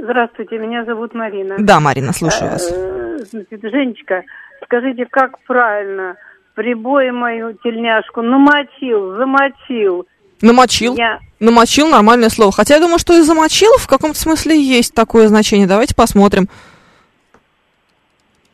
[0.00, 1.56] Здравствуйте, меня зовут Марина.
[1.58, 2.70] Да, Марина, слушаю вас.
[2.70, 4.22] Э, значит, Женечка,
[4.64, 6.16] скажите, как правильно
[6.54, 10.06] прибой мою тельняшку намочил, замочил?
[10.40, 10.94] Намочил?
[10.96, 11.18] Я...
[11.40, 12.52] Намочил, нормальное слово.
[12.52, 15.66] Хотя я думаю, что и замочил в каком-то смысле есть такое значение.
[15.66, 16.48] Давайте посмотрим.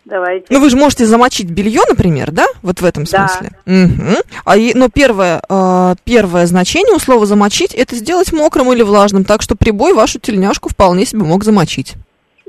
[0.04, 0.46] Давайте.
[0.50, 2.46] Ну, вы же можете замочить белье, например, да?
[2.62, 3.52] Вот в этом смысле.
[3.64, 3.72] Да.
[3.72, 4.16] Угу.
[4.44, 9.24] А, но первое, э, первое значение у слова замочить это сделать мокрым или влажным.
[9.24, 11.94] Так что прибой вашу тельняшку вполне себе мог замочить.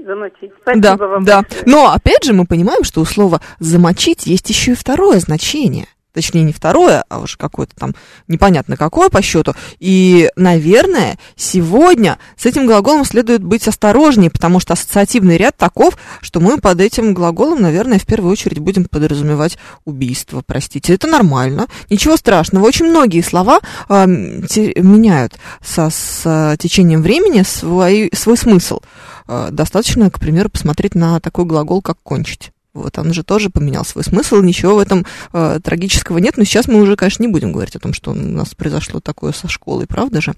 [0.06, 0.52] Замочить.
[0.62, 1.24] Спасибо да, вам.
[1.24, 1.44] Да.
[1.65, 6.43] Но опять же мы понимаем, что у слова замочить есть еще и второе значение точнее
[6.43, 7.93] не второе, а уже какое-то там
[8.28, 9.54] непонятно какое по счету.
[9.80, 16.39] И, наверное, сегодня с этим глаголом следует быть осторожнее, потому что ассоциативный ряд таков, что
[16.39, 20.93] мы под этим глаголом, наверное, в первую очередь будем подразумевать убийство, простите.
[20.93, 22.65] Это нормально, ничего страшного.
[22.65, 28.80] Очень многие слова э, меняют со, с течением времени свой, свой смысл.
[29.28, 32.51] Э, достаточно, к примеру, посмотреть на такой глагол, как кончить.
[32.76, 36.36] Вот, он же тоже поменял свой смысл, ничего в этом э, трагического нет.
[36.36, 39.32] Но сейчас мы уже, конечно, не будем говорить о том, что у нас произошло такое
[39.32, 40.34] со школой, правда же?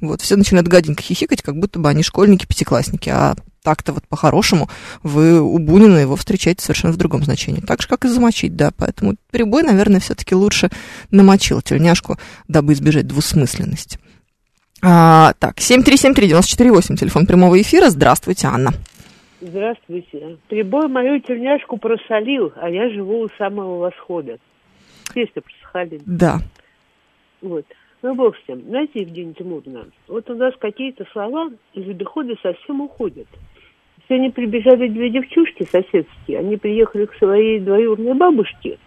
[0.00, 4.70] Вот, все начинают гаденько хихикать, как будто бы они школьники, пятиклассники, а так-то вот по-хорошему
[5.02, 7.60] вы у Бунина его встречаете совершенно в другом значении.
[7.60, 8.70] Так же, как и замочить, да.
[8.76, 10.70] Поэтому прибой, наверное, все-таки лучше
[11.10, 13.98] намочил тельняшку, дабы избежать двусмысленности.
[14.80, 17.90] А, так, 7373948, телефон прямого эфира.
[17.90, 18.72] Здравствуйте, Анна.
[19.40, 20.36] Здравствуйте.
[20.48, 24.38] Прибой мою тельняшку просолил, а я живу у самого восхода.
[25.14, 26.00] Песня про Сахалин.
[26.06, 26.38] Да.
[27.40, 27.64] Вот.
[28.02, 28.60] Ну, бог с тем.
[28.62, 33.26] Знаете, Евгения Тимуровна, вот у нас какие-то слова из обихода совсем уходят.
[34.08, 36.38] Сегодня прибежали две девчушки соседские.
[36.38, 38.78] Они приехали к своей двоюродной бабушке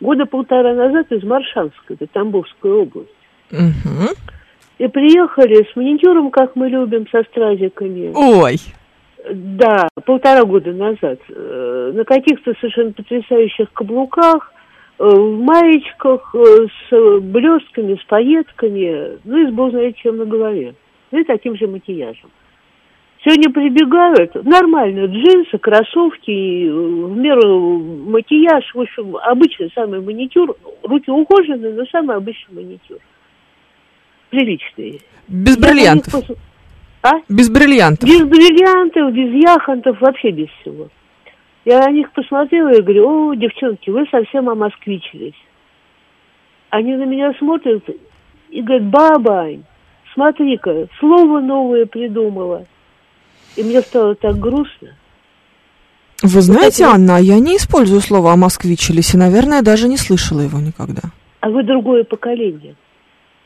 [0.00, 3.10] года полтора назад из Маршанска, это Тамбовская область.
[3.50, 4.14] Угу.
[4.78, 8.12] И приехали с маникюром, как мы любим, со стразиками.
[8.14, 8.56] Ой!
[9.30, 11.18] Да, полтора года назад.
[11.28, 14.52] Э, на каких-то совершенно потрясающих каблуках,
[14.98, 20.24] э, в маечках э, с блестками, с пайетками, ну и с бог знает чем на
[20.24, 20.74] голове.
[21.10, 22.30] Ну и таким же макияжем.
[23.24, 31.74] Сегодня прибегают, нормально, джинсы, кроссовки, в меру макияж, в общем, обычный самый маникюр, руки ухоженные,
[31.74, 32.98] но самый обычный маникюр.
[34.30, 35.00] Приличный.
[35.26, 36.24] Без бриллиантов.
[37.08, 37.22] А?
[37.28, 38.08] Без бриллиантов.
[38.08, 40.88] Без бриллиантов, без яхонтов, вообще без всего.
[41.64, 45.34] Я на них посмотрела и говорю, о, девчонки, вы совсем омосквичились.
[46.70, 47.82] Они на меня смотрят
[48.50, 49.48] и говорят, баба,
[50.12, 52.66] смотри-ка, слово новое придумала.
[53.56, 54.94] И мне стало так грустно.
[56.22, 60.58] Вы знаете, вот Анна, я не использую слово «омосквичились», и, наверное, даже не слышала его
[60.58, 61.02] никогда.
[61.40, 62.74] А вы другое поколение.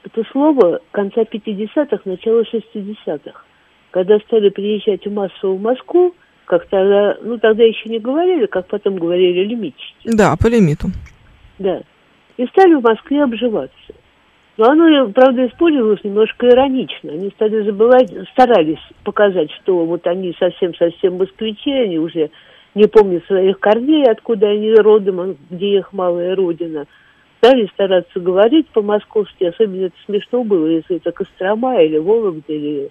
[0.04, 3.44] Это слово конца 50-х, начала 60-х,
[3.92, 6.14] когда стали приезжать массово в Москву,
[6.46, 10.08] как тогда, ну тогда еще не говорили, как потом говорили лимитчики.
[10.16, 10.88] Да, по лимиту.
[11.58, 11.82] Да.
[12.36, 13.94] И стали в Москве обживаться.
[14.56, 17.12] Но оно, правда, использовалось немножко иронично.
[17.12, 22.30] Они стали забывать, старались показать, что вот они совсем-совсем москвичи, они уже
[22.74, 26.86] не помнят своих корней, откуда они родом, где их малая родина–
[27.42, 32.90] стали стараться говорить по-московски, особенно это смешно было, если это Кострома или Вологда или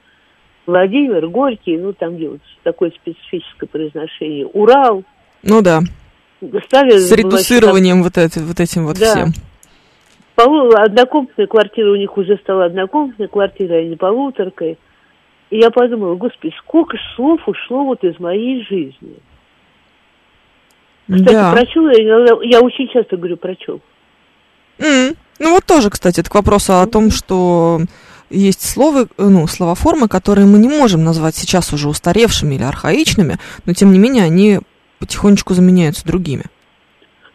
[0.72, 5.04] Владимир, Горький, ну там где вот такое специфическое произношение, Урал.
[5.44, 5.82] Ну да.
[6.66, 9.12] Стали, С редуцированием вот, это, вот этим вот да.
[9.12, 9.34] всем.
[10.36, 14.78] Полу, однокомнатная квартира у них уже стала однокомнатной квартирой, а не полуторкой.
[15.50, 19.18] И я подумала, господи, сколько слов ушло вот из моей жизни.
[21.12, 21.52] Кстати, да.
[21.52, 23.82] прочел, я, я очень часто говорю прочел.
[24.80, 25.18] Mm.
[25.40, 27.82] Ну вот тоже, кстати, это к вопросу о том, что
[28.32, 33.74] есть слова, ну, словоформы, которые мы не можем назвать сейчас уже устаревшими или архаичными, но
[33.74, 34.60] тем не менее они
[35.00, 36.46] потихонечку заменяются другими.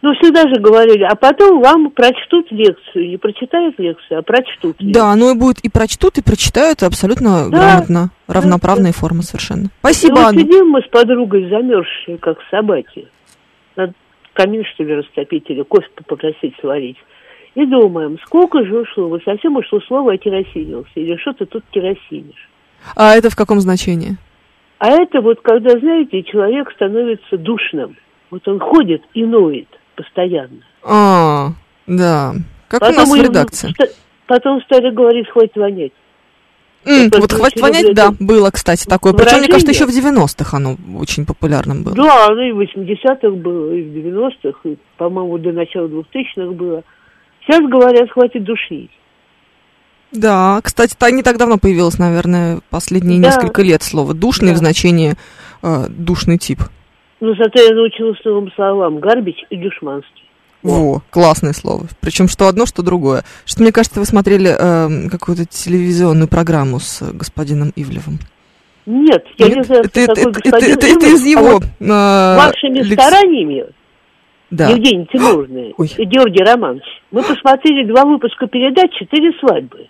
[0.01, 3.09] Ну, всегда же говорили, а потом вам прочтут лекцию.
[3.09, 4.79] Не прочитают лекцию, а прочтут.
[4.79, 4.93] лекцию.
[4.93, 7.57] Да, ну и будет и прочтут, и прочитают, абсолютно Да.
[7.57, 9.65] грамотно, равноправные формы совершенно.
[9.65, 10.39] И Спасибо, вот Анна.
[10.41, 13.07] сидим мы с подругой замерзшие, как собаки.
[13.75, 13.93] Надо
[14.33, 16.97] камин, что ли, растопить или кофе попросить сварить.
[17.57, 22.49] И думаем, сколько же ушло, вот совсем ушло слово «океросинился», или что ты тут керосинишь.
[22.95, 24.15] А это в каком значении?
[24.77, 27.97] А это вот когда, знаете, человек становится душным.
[28.29, 30.61] Вот он ходит и ноет постоянно.
[30.83, 31.47] А,
[31.87, 32.35] да.
[32.67, 33.69] Как у нас в ему редакции.
[33.71, 33.91] ста-
[34.27, 35.93] потом стали говорить, хватит вонять.
[36.85, 39.13] Это вот хватит вонять, да, было, кстати, такое.
[39.13, 40.25] Причем, мне кажется, еще в выражение.
[40.25, 41.95] 90-х оно очень популярным было.
[41.95, 46.83] Да, оно и в 80-х было, и в 90-х, и, по-моему, до начала 2000-х было.
[47.47, 48.91] Сейчас говорят, хватит душнить.
[50.11, 53.27] Да, кстати, та не так давно появилось, наверное, последние Да.
[53.29, 54.55] несколько лет слово «душный» Да.
[54.55, 55.15] в значении
[55.63, 56.59] э, «душный тип».
[57.19, 58.99] Но зато я научилась новым словам.
[58.99, 60.23] Гарбич и дюшманский.
[60.63, 61.87] Во, классное слово.
[61.99, 63.23] Причем что одно, что другое.
[63.45, 68.19] Что мне кажется, вы смотрели э, какую-то телевизионную программу с господином Ивлевым.
[68.85, 69.65] Нет, я не Нет?
[69.65, 71.49] знаю, это, это, это, это- это из а его...
[71.55, 71.85] вот э,
[72.37, 73.65] Вашими лекс- стараниями,
[74.49, 74.69] Да.
[74.69, 75.91] Евгений Тимуровна Ой.
[75.97, 79.87] и Георгий Романович, мы посмотрели два выпуска передач «Четыре свадьбы».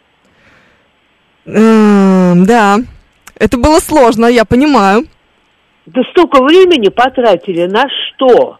[1.45, 2.77] Эм, да.
[3.35, 5.05] Это было сложно, я понимаю.
[5.85, 8.57] Да столько времени потратили на что?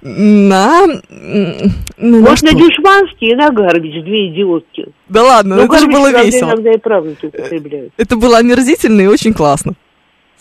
[0.00, 0.86] На...
[0.86, 2.46] Ну, на Вот что?
[2.46, 4.86] на Дюшманский и на Гарбич, две идиотки.
[5.08, 6.48] Да ладно, Ну, это же было правда, весело.
[6.50, 7.92] иногда и правнуки употребляют.
[7.98, 9.72] Это было омерзительно и очень классно.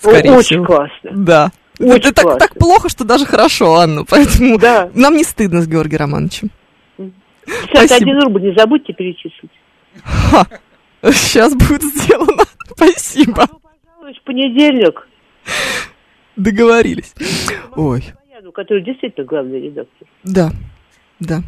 [0.04, 0.66] О, Скорее Очень всего.
[0.66, 1.10] классно.
[1.12, 1.52] Да.
[1.80, 4.04] Очень это так, так плохо, что даже хорошо, Анна.
[4.06, 4.90] Поэтому Да.
[4.94, 6.50] нам не стыдно с Георгием Романовичем.
[7.48, 7.96] Кстати, Спасибо.
[8.12, 9.52] один рубль не забудьте перечислить.
[11.04, 12.44] Сейчас будет сделано.
[12.76, 13.48] Спасибо.
[14.02, 15.08] В понедельник.
[16.36, 17.14] Договорились.
[17.76, 18.04] Ой,
[18.54, 20.08] который действительно главный редактор.
[20.24, 20.52] да,
[21.20, 21.42] да,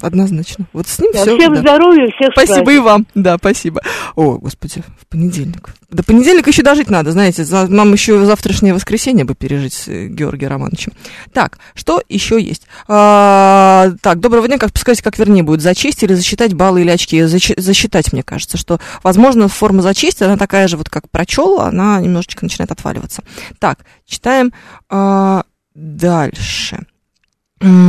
[0.00, 0.66] однозначно.
[0.72, 1.36] Вот с ним Да, все.
[1.38, 3.06] всем здоровья, всех Спасибо и вам.
[3.14, 3.80] Да, спасибо.
[4.16, 5.70] О, господи, в понедельник.
[5.90, 7.44] До понедельника еще дожить надо, знаете.
[7.44, 10.92] за- нам еще завтрашнее воскресенье бы пережить с э, Георгием Романовичем.
[11.32, 12.66] Так, что еще есть?
[12.88, 14.58] А, так, доброго дня.
[14.58, 15.60] Как подскажите, как вернее будет?
[15.60, 17.20] Зачесть или засчитать баллы или очки?
[17.20, 22.00] Защи- засчитать, мне кажется, что, возможно, форма зачесть, она такая же, вот как прочел, она
[22.00, 23.22] немножечко начинает отваливаться.
[23.60, 24.52] Так, читаем
[24.88, 25.44] а,
[25.74, 26.86] дальше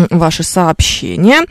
[0.09, 1.41] ваши сообщения.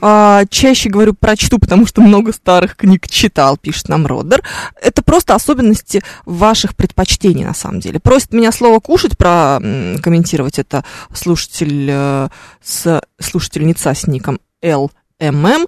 [0.00, 4.42] А, чаще говорю прочту, потому что много старых книг читал, пишет нам Роддер.
[4.80, 8.00] Это просто особенности ваших предпочтений, на самом деле.
[8.00, 12.28] Просит меня слово кушать прокомментировать это слушатель э,
[12.62, 14.90] с слушательница с ником Л.
[15.20, 15.66] ММ.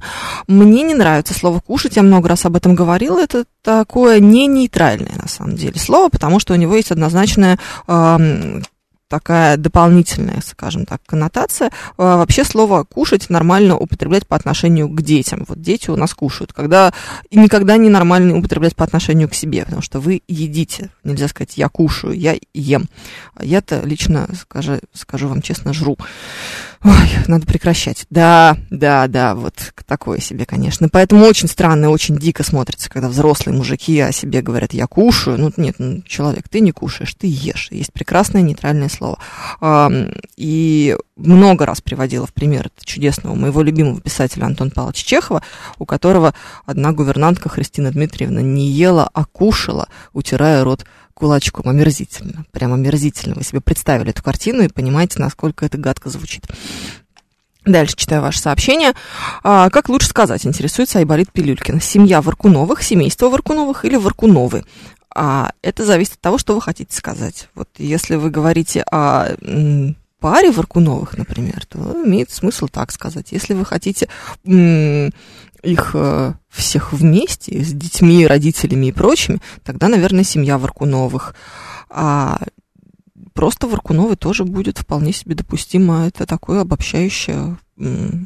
[0.49, 3.21] Мне не нравится слово кушать, я много раз об этом говорила.
[3.21, 8.63] Это такое не нейтральное на самом деле слово, потому что у него есть однозначная эм,
[9.09, 11.71] такая дополнительная, скажем так, коннотация.
[11.97, 15.45] А, Вообще слово «кушать» нормально употреблять по отношению к детям.
[15.49, 16.53] Вот дети у нас кушают.
[16.53, 16.93] Когда,
[17.31, 20.91] никогда не нормально употреблять по отношению к себе, потому что вы едите.
[21.05, 22.87] Нельзя сказать «я кушаю», «я ем».
[23.35, 25.97] А Я-то лично, скажу, скажу вам честно, жру.
[26.85, 28.07] Ой, надо прекращать.
[28.11, 29.55] Да, да, да, вот
[29.87, 30.89] такое себе, конечно.
[30.89, 35.39] Поэтому очень странно и очень дико смотрится, когда взрослые мужики о себе говорят «я кушаю».
[35.39, 37.69] Ну, нет, ну, человек, ты не кушаешь, ты ешь.
[37.71, 39.19] Есть прекрасное нейтральное слово.
[40.37, 45.43] И много раз приводила в пример чудесного моего любимого писателя Антона Павловича Чехова,
[45.79, 51.69] у которого одна гувернантка Христина Дмитриевна не ела, а кушала, утирая рот кулачком.
[51.69, 52.45] Омерзительно.
[52.53, 53.35] Прям омерзительно.
[53.35, 56.47] Вы себе представили эту картину и понимаете, насколько это гадко звучит.
[57.67, 58.93] Дальше читаю ваше сообщение.
[59.43, 61.81] А, как лучше сказать, интересуется Айболит Пилюлькин.
[61.81, 64.65] Семья Варкуновых, семейство Варкуновых или Варкуновы?
[65.19, 67.49] А, это зависит от того, что вы хотите сказать.
[67.55, 69.35] Вот если вы говорите о
[70.21, 73.33] паре Варкуновых, например, то имеет смысл так сказать.
[73.33, 74.09] Если вы хотите
[74.45, 81.35] их э, всех вместе, с детьми, родителями и прочими, тогда, наверное, семья Варкуновых.
[81.89, 82.39] А
[83.33, 86.07] просто Варкуновы тоже будет вполне себе допустимо.
[86.07, 87.57] Это такое обобщающее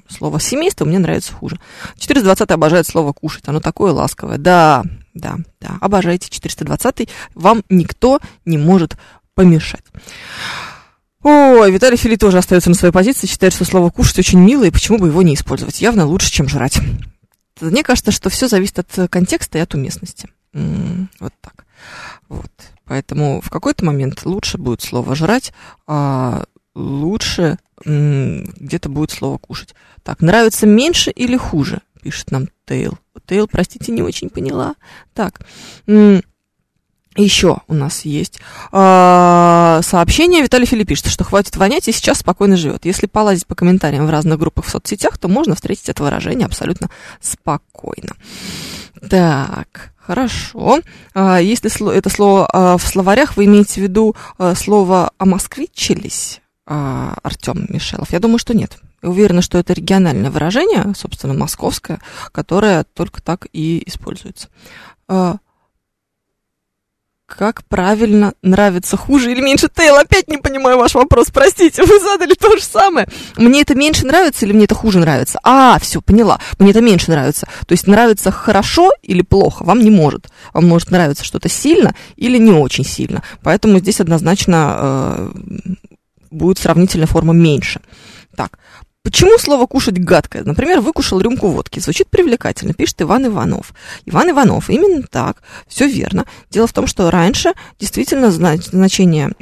[0.09, 0.40] слово.
[0.40, 1.61] Семейство мне нравится хуже.
[1.98, 3.44] 420 обожает слово кушать.
[3.46, 4.38] Оно такое ласковое.
[4.38, 5.77] Да, да, да.
[5.81, 8.96] Обожайте 420 Вам никто не может
[9.35, 9.85] помешать.
[11.23, 14.70] Ой, Виталий Фили тоже остается на своей позиции, считает, что слово кушать очень мило, и
[14.70, 15.81] почему бы его не использовать?
[15.81, 16.81] Явно лучше, чем жрать.
[17.61, 20.29] Мне кажется, что все зависит от контекста и от уместности.
[20.55, 21.66] Вот так.
[22.28, 22.51] Вот.
[22.87, 25.53] Поэтому в какой-то момент лучше будет слово жрать,
[25.87, 29.74] а лучше где-то будет слово кушать.
[30.03, 31.82] Так, нравится меньше или хуже?
[32.03, 32.98] Пишет нам Тейл.
[33.26, 34.74] Тейл, простите, не очень поняла.
[35.14, 35.40] Так.
[37.16, 38.38] Еще у нас есть
[38.72, 40.42] э, сообщение.
[40.42, 42.84] Виталий Филипп пишет, что хватит вонять и сейчас спокойно живет.
[42.84, 46.88] Если полазить по комментариям в разных группах в соцсетях, то можно встретить это выражение абсолютно
[47.20, 48.14] спокойно.
[49.09, 50.80] Так, хорошо.
[51.12, 57.16] А, если это слово а, в словарях, вы имеете в виду а, слово «омосквичились», а,
[57.24, 58.12] Артем Мишелов?
[58.12, 58.78] Я думаю, что нет.
[59.03, 62.01] Уверена, что это региональное выражение, собственно, московское,
[62.32, 64.48] которое только так и используется.
[65.09, 65.38] А,
[67.30, 69.96] как правильно нравится хуже или меньше Тейл?
[69.96, 73.09] Опять не понимаю ваш вопрос, простите, вы задали то же самое.
[73.36, 75.38] Мне это меньше нравится или мне это хуже нравится?
[75.44, 76.40] А, все, поняла.
[76.59, 77.46] Мне это меньше нравится.
[77.66, 79.64] То есть нравится хорошо или плохо?
[79.64, 80.28] Вам не может.
[80.53, 83.22] Вам может нравиться что-то сильно или не очень сильно.
[83.42, 85.32] Поэтому здесь однозначно э,
[86.30, 87.80] будет сравнительная форма меньше.
[88.36, 88.59] Так,
[89.11, 90.44] Почему слово «кушать» гадкое?
[90.44, 91.80] Например, выкушал рюмку водки.
[91.80, 93.74] Звучит привлекательно, пишет Иван Иванов.
[94.06, 96.26] Иван Иванов, именно так, все верно.
[96.48, 99.32] Дело в том, что раньше действительно значение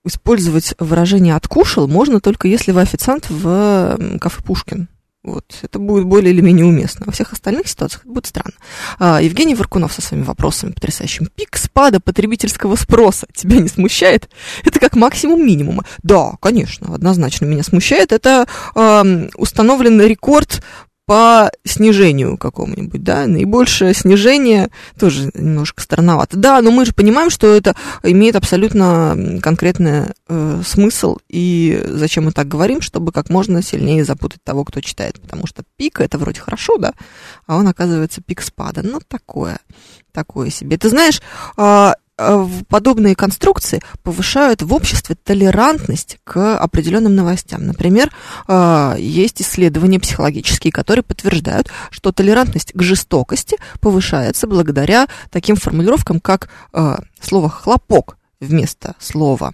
[0.05, 4.89] использовать выражение «откушал» можно только если вы официант в кафе «Пушкин».
[5.25, 7.05] Вот, это будет более или менее уместно.
[7.05, 8.55] Во всех остальных ситуациях это будет странно.
[8.99, 11.27] А, Евгений Варкунов со своими вопросами потрясающим.
[11.35, 14.31] Пик спада потребительского спроса тебя не смущает?
[14.65, 15.85] Это как максимум минимума.
[16.03, 18.13] Да, конечно, однозначно меня смущает.
[18.13, 20.63] Это э, установленный рекорд
[21.09, 26.37] по снижению какому-нибудь, да, наибольшее снижение тоже немножко странновато.
[26.37, 32.33] Да, но мы же понимаем, что это имеет абсолютно конкретный э, смысл, и зачем мы
[32.33, 36.43] так говорим, чтобы как можно сильнее запутать того, кто читает, потому что пик это вроде
[36.43, 36.93] хорошо, да,
[37.47, 39.61] а он оказывается пик спада, ну такое,
[40.13, 40.77] такое себе.
[40.77, 41.23] Ты знаешь,
[41.57, 41.93] э,
[42.69, 47.67] подобные конструкции повышают в обществе толерантность к определенным новостям.
[47.67, 48.11] Например,
[48.49, 56.49] э, есть исследования психологические, которые подтверждают, что толерантность к жестокости повышается благодаря таким формулировкам, как
[56.73, 59.53] э, слово «хлопок» вместо слова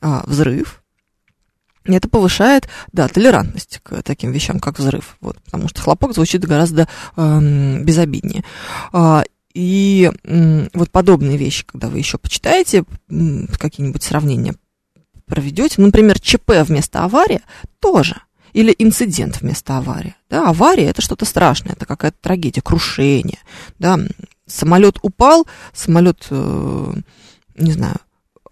[0.00, 0.82] «взрыв»,
[1.84, 6.88] это повышает, да, толерантность к таким вещам, как взрыв, вот, потому что хлопок звучит гораздо
[7.16, 8.44] э, безобиднее.
[9.56, 10.12] И
[10.74, 12.84] вот подобные вещи, когда вы еще почитаете,
[13.58, 14.54] какие-нибудь сравнения
[15.24, 17.40] проведете, например, ЧП вместо аварии
[17.80, 18.20] тоже.
[18.52, 20.14] Или инцидент вместо аварии.
[20.28, 23.38] Да, авария это что-то страшное, это какая-то трагедия, крушение.
[23.78, 23.98] Да,
[24.46, 26.92] самолет упал, самолет, э,
[27.56, 27.96] не знаю,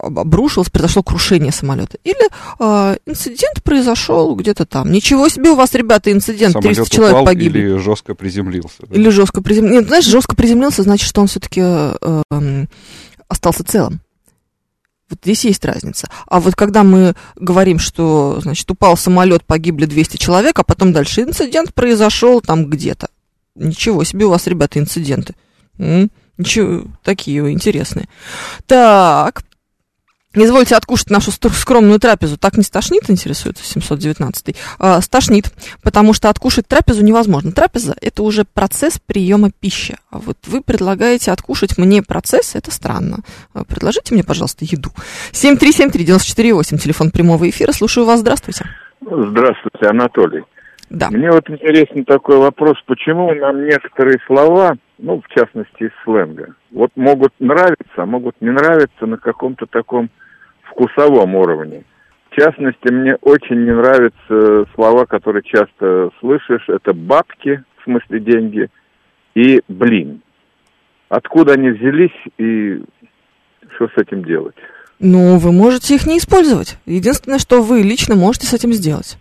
[0.07, 1.99] обрушилось, произошло крушение самолета.
[2.05, 2.29] Или
[2.59, 4.91] э, инцидент произошел где-то там.
[4.91, 7.59] Ничего себе у вас, ребята, инцидент, самолет 300 человек погибли.
[7.59, 8.87] Или жестко приземлился.
[8.87, 8.95] Да?
[8.95, 9.75] Или жестко приземлился.
[9.81, 12.67] Нет, знаешь, жестко приземлился, значит, что он все-таки э, э,
[13.29, 14.01] остался целым.
[15.11, 16.09] Вот здесь есть разница.
[16.27, 21.23] А вот когда мы говорим, что, значит, упал самолет, погибли 200 человек, а потом дальше
[21.23, 23.09] инцидент произошел там где-то.
[23.55, 25.35] Ничего себе у вас, ребята, инциденты.
[25.79, 26.11] М?
[26.37, 28.09] Ничего, такие интересные.
[28.67, 29.45] Так,
[30.35, 32.37] Извольте откушать нашу скромную трапезу.
[32.37, 34.57] Так не стошнит, интересуется 719-й?
[34.79, 35.47] А, стошнит,
[35.83, 37.53] потому что откушать трапезу невозможно.
[37.53, 39.97] Трапеза– это уже процесс приема пищи.
[40.11, 43.19] А вот вы предлагаете откушать мне процесс, это странно.
[43.53, 44.91] А, предложите мне, пожалуйста, еду.
[45.33, 47.73] 7373948, телефон прямого эфира.
[47.73, 48.65] Слушаю вас, здравствуйте.
[49.01, 50.43] Здравствуйте, Анатолий.
[50.91, 51.11] Да.
[51.11, 56.91] Мне вот интересен такой вопрос, почему нам некоторые слова, ну, в частности, из сленга, вот
[56.95, 60.11] могут нравиться, а могут не нравиться на каком-то таком
[60.75, 61.85] вкусовом уровне.
[62.31, 66.69] В частности, мне очень не нравятся слова, которые часто слышишь.
[66.69, 68.69] Это бабки, в смысле деньги,
[69.35, 70.21] и блин.
[71.09, 72.83] Откуда они взялись и
[73.77, 74.57] что с этим делать?
[74.99, 76.77] Ну, вы можете их не использовать.
[76.87, 79.17] Единственное, что вы лично можете с этим сделать.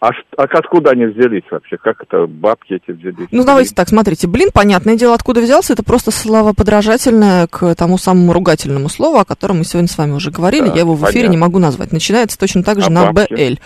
[0.00, 1.76] А, а откуда они взялись вообще?
[1.76, 3.28] Как это бабки эти взялись?
[3.30, 4.26] Ну, давайте так, смотрите.
[4.26, 5.74] Блин, понятное дело, откуда взялся.
[5.74, 10.12] Это просто слово подражательное к тому самому ругательному слову, о котором мы сегодня с вами
[10.12, 10.68] уже говорили.
[10.68, 11.32] Да, Я его в эфире понятно.
[11.32, 11.92] не могу назвать.
[11.92, 13.34] Начинается точно так же а на бабки?
[13.34, 13.58] БЛ.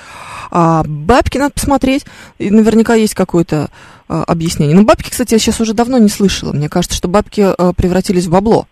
[0.50, 2.04] А, бабки надо посмотреть.
[2.38, 3.68] И наверняка есть какое-то
[4.08, 4.74] а, объяснение.
[4.74, 6.52] Но бабки, кстати, я сейчас уже давно не слышала.
[6.52, 8.66] Мне кажется, что бабки а, превратились в бабло.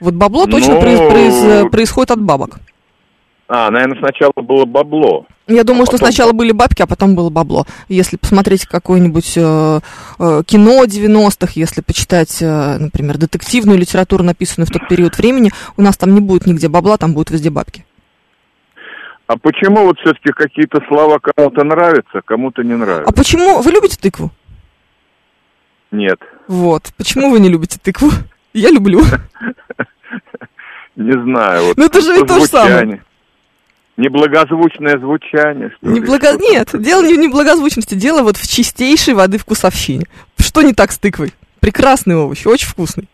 [0.00, 0.80] Вот бабло точно Но...
[0.80, 2.60] произ, произ, происходит от бабок.
[3.46, 5.26] А, наверное, сначала было бабло.
[5.48, 6.08] Я думаю, а что потом...
[6.08, 7.66] сначала были бабки, а потом было бабло.
[7.88, 9.80] Если посмотреть какое-нибудь э,
[10.18, 15.82] э, кино 90-х, если почитать, э, например, детективную литературу, написанную в тот период времени, у
[15.82, 17.86] нас там не будет нигде бабла, там будут везде бабки.
[19.26, 23.12] А почему вот все-таки какие-то слова кому-то нравятся, кому-то не А нравятся?
[23.12, 23.62] почему...
[23.62, 24.30] Вы любите тыкву?
[25.90, 26.92] Нет, Вот.
[26.98, 28.10] Почему вы не любите тыкву?
[28.52, 29.00] Я люблю.
[30.96, 31.68] не знаю.
[31.68, 33.02] Вот Ну, это же ведь то же самое.
[33.98, 36.28] Неблагозвучное звучание, что ли, Неблаго...
[36.28, 40.06] что-то Нет, дело не в неблагозвучности, дело вот в чистейшей воды вкусовщине.
[40.38, 41.34] Что не так с тыквой?
[41.58, 43.08] Прекрасный овощ, очень вкусный.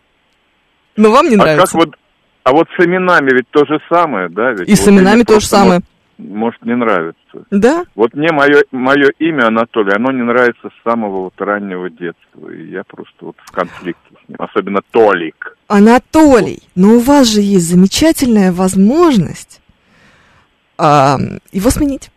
[0.95, 1.65] Но вам не А нравится.
[1.65, 1.95] как вот,
[2.43, 4.51] а вот с именами ведь то же самое, да?
[4.51, 5.81] Ведь И с вот именами имя то же самое.
[6.19, 7.45] Может, может, не нравится.
[7.49, 7.85] Да?
[7.95, 12.49] Вот мне мое, мое имя Анатолий, оно не нравится с самого вот раннего детства.
[12.49, 14.37] И я просто вот в конфликте с ним.
[14.37, 15.57] Особенно Толик.
[15.67, 19.61] Анатолий, но у вас же есть замечательная возможность
[20.77, 21.17] а,
[21.51, 22.09] его сменить.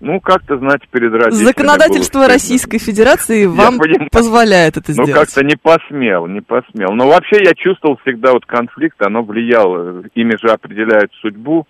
[0.00, 2.28] Ну, как-то, знаете, перед родителями Законодательство было.
[2.28, 4.10] Российской Федерации вам понимаю.
[4.10, 5.12] позволяет это Ну, сделать.
[5.14, 6.90] как-то не посмел, не посмел.
[6.92, 10.02] Но вообще я чувствовал всегда вот конфликт, оно влияло.
[10.14, 11.66] Имя же определяет судьбу.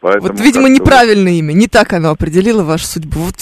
[0.00, 3.20] Поэтому Вот, видимо, неправильное имя, не так оно определило вашу судьбу.
[3.20, 3.36] Вот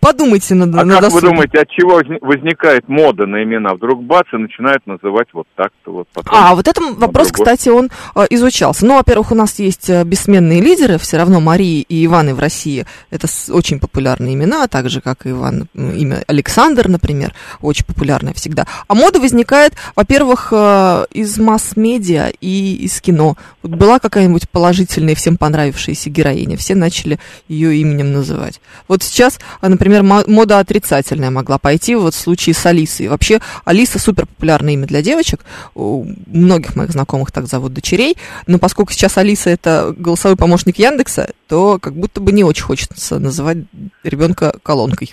[0.00, 3.74] подумайте над, А на как вы думаете, от чего возни- возникает мода на имена?
[3.74, 6.08] Вдруг бац, и начинают называть вот так-то вот.
[6.12, 7.44] Потом А, вот этот вопрос, другой.
[7.44, 8.86] кстати, он э, изучался.
[8.86, 12.86] Ну, во-первых, у нас есть э, бессменные лидеры, все равно Марии и Иваны в России
[13.10, 18.66] это очень популярные имена, так же, как и Иван, имя Александр, например, очень популярное всегда.
[18.88, 23.36] А мода возникает, во-первых, э, из масс-медиа и из кино.
[23.62, 27.18] Вот была какая-нибудь положительная, всем понравившаяся героиня, все начали
[27.48, 28.60] ее именем называть.
[28.88, 33.08] Вот сейчас, а, например, мо- мода отрицательная могла пойти вот в случае с Алисой.
[33.08, 35.40] Вообще, Алиса супер популярное имя для девочек.
[35.74, 38.16] У многих моих знакомых так зовут дочерей.
[38.46, 43.18] Но поскольку сейчас Алиса это голосовой помощник Яндекса, то как будто бы не очень хочется
[43.18, 43.58] называть
[44.02, 45.12] ребенка колонкой.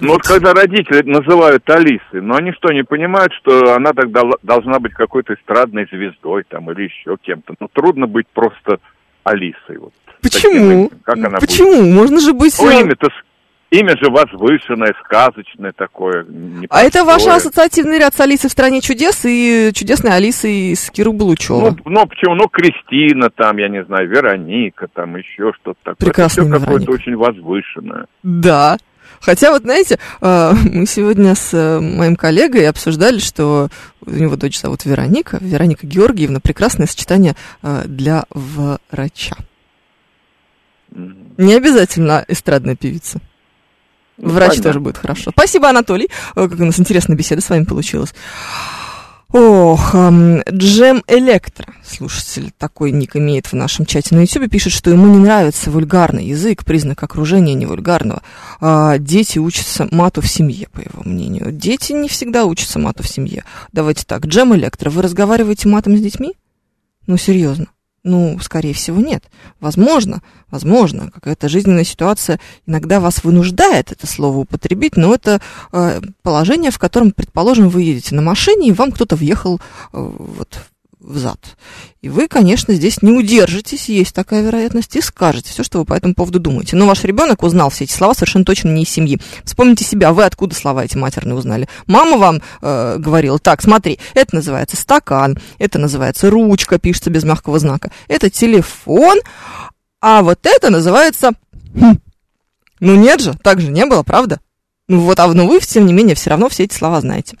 [0.00, 4.78] Ну вот когда родители называют Алисой, но они что, не понимают, что она тогда должна
[4.78, 7.54] быть какой-то эстрадной звездой там или еще кем-то.
[7.60, 8.78] Ну трудно быть просто
[9.24, 9.76] Алисой.
[9.78, 9.92] Вот,
[10.22, 10.54] таким Почему?
[10.54, 10.90] именем.
[11.04, 11.40] Как она будет?
[11.40, 11.82] Почему?
[11.82, 12.54] Можно же быть...
[12.58, 13.08] Ну, э, имя-то,
[13.70, 16.26] имя же возвышенное, сказочное такое.
[16.68, 17.36] А это ваш непростое.
[17.36, 21.70] ассоциативный ряд с Алисой в стране чудес и чудесной Алисой из Киру Булычева.
[21.70, 22.34] Ну, ну, почему?
[22.34, 26.12] Ну, Кристина там, я не знаю, Вероника там, еще что-то такое.
[26.12, 28.06] Имя, все какое-то очень возвышенное.
[28.22, 28.76] Да.
[29.20, 33.68] Хотя вот, знаете, э, мы сегодня с э, моим коллегой обсуждали, что
[34.04, 39.36] у него дочь зовут Вероника, Вероника Георгиевна, прекрасное сочетание э, для врача.
[40.90, 43.20] Не обязательно эстрадная певица.
[44.20, 44.64] Ну, Врач понятно.
[44.64, 45.30] тоже будет хорошо.
[45.32, 46.08] Спасибо, Анатолий.
[46.34, 48.14] Как у нас интересная беседа с вами получилась.
[49.32, 55.06] Ох, Джем Электро, слушатель, такой ник имеет в нашем чате на YouTube, пишет, что ему
[55.06, 58.22] не нравится вульгарный язык, признак окружения невульгарного.
[58.60, 61.52] А, дети учатся мату в семье, по его мнению.
[61.52, 63.44] Дети не всегда учатся мату в семье.
[63.72, 66.34] Давайте так, Джем Электро, вы разговариваете матом с детьми?
[67.06, 67.66] Ну, серьезно.
[68.02, 69.24] Ну, скорее всего, нет.
[69.60, 75.40] Возможно, возможно, какая-то жизненная ситуация иногда вас вынуждает это слово употребить, но это
[75.72, 79.60] э, положение, в котором, предположим, вы едете на машине, и вам кто-то въехал э,
[79.92, 80.60] вот
[81.00, 81.56] в зад.
[82.02, 85.94] И вы, конечно, здесь не удержитесь, есть такая вероятность, и скажете все, что вы по
[85.94, 86.76] этому поводу думаете.
[86.76, 89.18] Но ваш ребенок узнал все эти слова совершенно точно не из семьи.
[89.44, 91.68] Вспомните себя, вы откуда слова эти матерные узнали?
[91.86, 97.58] Мама вам э, говорила, так, смотри, это называется стакан, это называется ручка, пишется без мягкого
[97.58, 99.18] знака, это телефон,
[100.00, 101.32] а вот это называется...
[101.74, 101.98] хм.
[102.80, 104.40] Ну нет же, так же не было, правда?
[104.88, 107.36] Ну вот, а ну вы, тем не менее, все равно все эти слова знаете.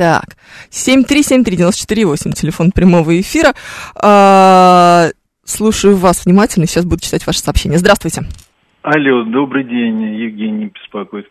[0.00, 0.24] Так,
[0.70, 3.52] 7373948, телефон прямого эфира.
[4.02, 5.08] А,
[5.44, 7.76] слушаю вас внимательно, сейчас буду читать ваши сообщения.
[7.76, 8.22] Здравствуйте.
[8.80, 11.28] Алло, добрый день, Евгений беспокоит.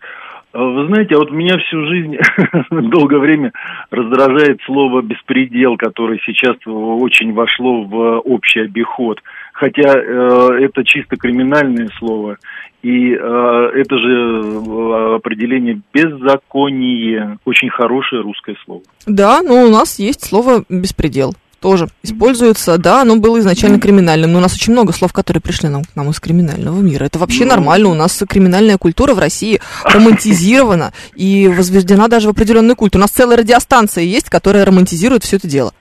[0.54, 2.18] А Вы знаете, а вот меня всю жизнь,
[2.92, 3.54] долгое время
[3.90, 9.20] раздражает слово «беспредел», которое сейчас очень вошло в общий обиход.
[9.60, 12.38] Хотя э, это чисто криминальное слово,
[12.82, 18.82] и э, это же э, определение «беззаконие», очень хорошее русское слово.
[19.05, 21.34] Да, ну у нас есть слово «беспредел».
[21.60, 25.68] Тоже используется, да, оно было изначально криминальным, но у нас очень много слов, которые пришли
[25.68, 27.03] нам, к нам из криминального мира.
[27.03, 27.49] Это вообще Ну.
[27.49, 32.95] нормально, у нас криминальная культура в России романтизирована и возведена даже в определенный культ.
[32.95, 35.74] У нас целая радиостанция есть, которая романтизирует все это дело.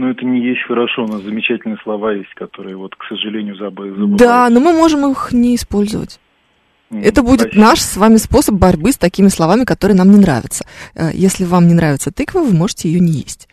[0.00, 3.90] Но это не есть хорошо, у нас замечательные слова есть, которые вот, к сожалению, забы-
[3.90, 4.16] забывают.
[4.16, 6.18] Да, но мы можем их не использовать.
[6.90, 7.60] М, Это будет спасибо.
[7.60, 10.64] наш с вами способ борьбы с такими словами, которые нам не нравятся.
[10.94, 13.46] Э, Если вам не нравится тыква, вы можете ее не есть.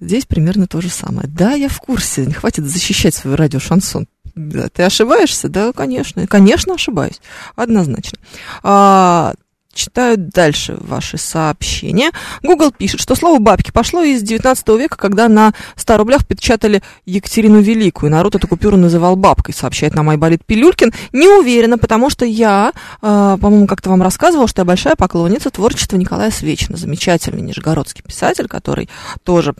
[0.00, 1.28] Здесь примерно то же самое.
[1.28, 4.08] Да, я в курсе, не хватит защищать свой радиошансон.
[4.34, 5.48] Да, ты ошибаешься?
[5.48, 6.26] Да, конечно.
[6.26, 7.20] Конечно, ошибаюсь.
[7.54, 8.18] Однозначно.
[8.64, 9.34] А,
[9.76, 12.10] читаю дальше ваши сообщения.
[12.42, 17.60] Google пишет, что слово «бабки» пошло из 19 века, когда на 100 рублях печатали Екатерину
[17.60, 18.10] Великую.
[18.10, 20.92] Народ эту купюру называл бабкой, сообщает нам Айболит Пилюлькин.
[21.12, 22.72] Не уверена, потому что я,
[23.02, 28.48] э, по-моему, как-то вам рассказывала, что я большая поклонница творчества Николая Свечина, замечательный нижегородский писатель,
[28.48, 28.88] который
[29.22, 29.54] тоже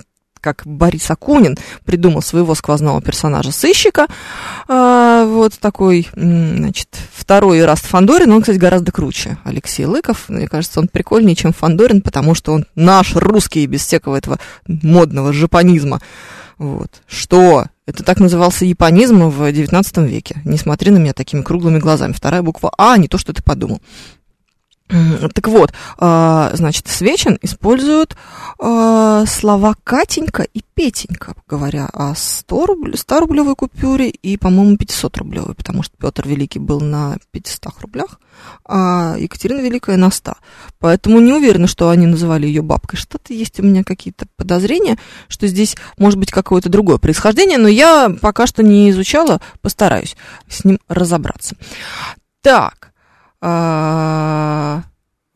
[0.46, 4.06] как Борис Акунин придумал своего сквозного персонажа-сыщика.
[4.68, 8.30] А, вот такой, значит, второй Раст Фандорин.
[8.30, 9.38] Он, кстати, гораздо круче.
[9.42, 10.28] Алексей Лыков.
[10.28, 14.38] Мне кажется, он прикольнее, чем Фандорин, потому что он наш русский, без всякого этого
[14.68, 16.00] модного жапонизма.
[16.58, 17.02] Вот.
[17.08, 17.64] Что?
[17.86, 20.40] Это так назывался японизм в XIX веке.
[20.44, 22.12] Не смотри на меня такими круглыми глазами.
[22.12, 23.80] Вторая буква А, не то, что ты подумал.
[24.88, 28.16] Так вот, а, значит, Свечин используют
[28.60, 35.16] а, слова Катенька и Петенька, говоря о 100, рубль, 100 рублевой купюре и, по-моему, 500
[35.16, 38.20] рублевой, потому что Петр Великий был на 500 рублях,
[38.64, 40.34] а Екатерина Великая на 100.
[40.78, 42.96] Поэтому не уверена, что они называли ее бабкой.
[42.96, 48.14] Что-то есть у меня какие-то подозрения, что здесь может быть какое-то другое происхождение, но я
[48.20, 50.16] пока что не изучала, постараюсь
[50.48, 51.56] с ним разобраться.
[52.40, 52.92] Так,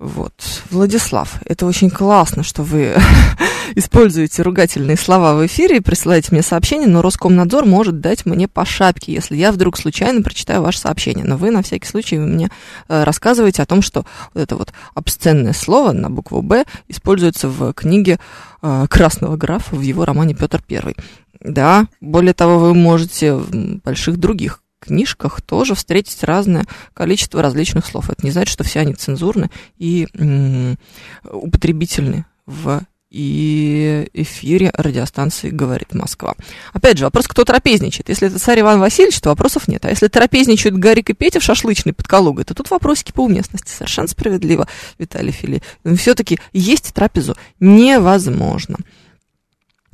[0.00, 0.32] вот,
[0.70, 2.96] Владислав, это очень классно, что вы
[3.74, 8.64] используете ругательные слова в эфире и присылаете мне сообщение, но Роскомнадзор может дать мне по
[8.64, 11.26] шапке, если я вдруг случайно прочитаю ваше сообщение.
[11.26, 12.50] Но вы на всякий случай мне
[12.88, 17.74] э, рассказываете о том, что вот это вот обсценное слово на букву «Б» используется в
[17.74, 18.18] книге
[18.62, 20.96] э, Красного графа в его романе Петр Первый.
[21.40, 23.50] Да, более того, вы можете в
[23.84, 28.10] больших других книжках тоже встретить разное количество различных слов.
[28.10, 30.78] Это не значит, что все они цензурны и м-
[31.24, 36.34] употребительны в и эфире радиостанции «Говорит Москва».
[36.72, 38.08] Опять же, вопрос, кто трапезничает.
[38.08, 39.84] Если это царь Иван Васильевич, то вопросов нет.
[39.84, 43.72] А если трапезничают Гарик и Петя в шашлычной под Калугой, то тут вопросики по уместности.
[43.72, 44.68] Совершенно справедливо,
[44.98, 45.60] Виталий Фили.
[45.96, 48.76] Все-таки есть трапезу невозможно.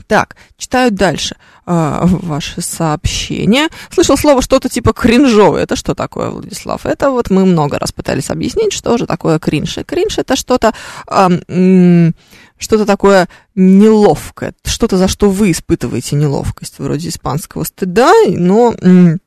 [0.06, 1.36] Так, читаю дальше
[1.66, 3.68] э, ваши сообщения.
[3.90, 5.64] Слышал слово что-то типа кринжовое.
[5.64, 6.86] Это что такое, Владислав?
[6.86, 9.78] Это вот мы много раз пытались объяснить, что же такое кринж.
[9.78, 10.72] И кринж это что-то...
[11.08, 12.12] Э,
[12.58, 19.18] что-то такое неловкое, что-то, за что вы испытываете неловкость, вроде испанского стыда, но м,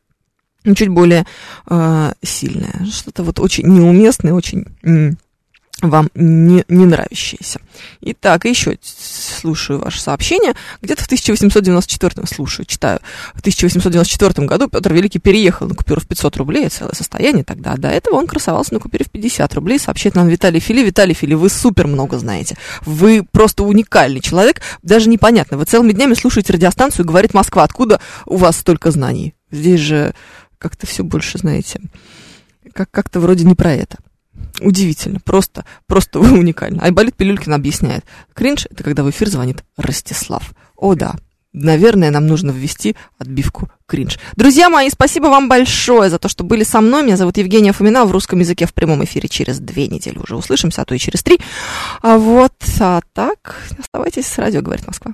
[0.76, 1.26] чуть более
[1.70, 5.18] э, сильное, что-то вот очень неуместное, очень м,
[5.82, 7.60] вам не, не нравящиеся.
[8.02, 10.54] Итак, еще слушаю ваше сообщение.
[10.82, 13.00] Где-то в 1894, слушаю, читаю,
[13.34, 17.76] в 1894 году Петр Великий переехал на купюру в 500 рублей, целое состояние тогда.
[17.76, 20.84] До этого он красовался на купюре в 50 рублей, сообщает нам Виталий Фили.
[20.84, 22.58] Виталий Фили, вы супер много знаете.
[22.86, 24.62] Вы просто уникальный человек.
[24.84, 27.64] Даже непонятно, вы целыми днями слушаете радиостанцию «Говорит Москва».
[27.64, 29.34] Откуда у вас столько знаний?
[29.52, 30.14] Здесь же
[30.58, 31.82] как-то все больше, знаете,
[32.74, 33.98] как- как-то вроде не про это.
[34.62, 36.84] Удивительно, просто, просто уникально.
[36.84, 38.06] Айболит Пилюлькин объясняет.
[38.34, 40.54] Кринж– это когда в эфир звонит Ростислав.
[40.76, 41.16] О, да,
[41.54, 44.20] наверное, нам нужно ввести отбивку кринж.
[44.36, 47.04] Друзья мои, спасибо вам большое за то, что были со мной.
[47.04, 50.82] Меня зовут Евгения Фомина в русском языке в прямом эфире через две недели уже услышимся,
[50.82, 51.40] а то и через три.
[52.02, 55.14] А вот, а так, оставайтесь с радио, говорит Москва.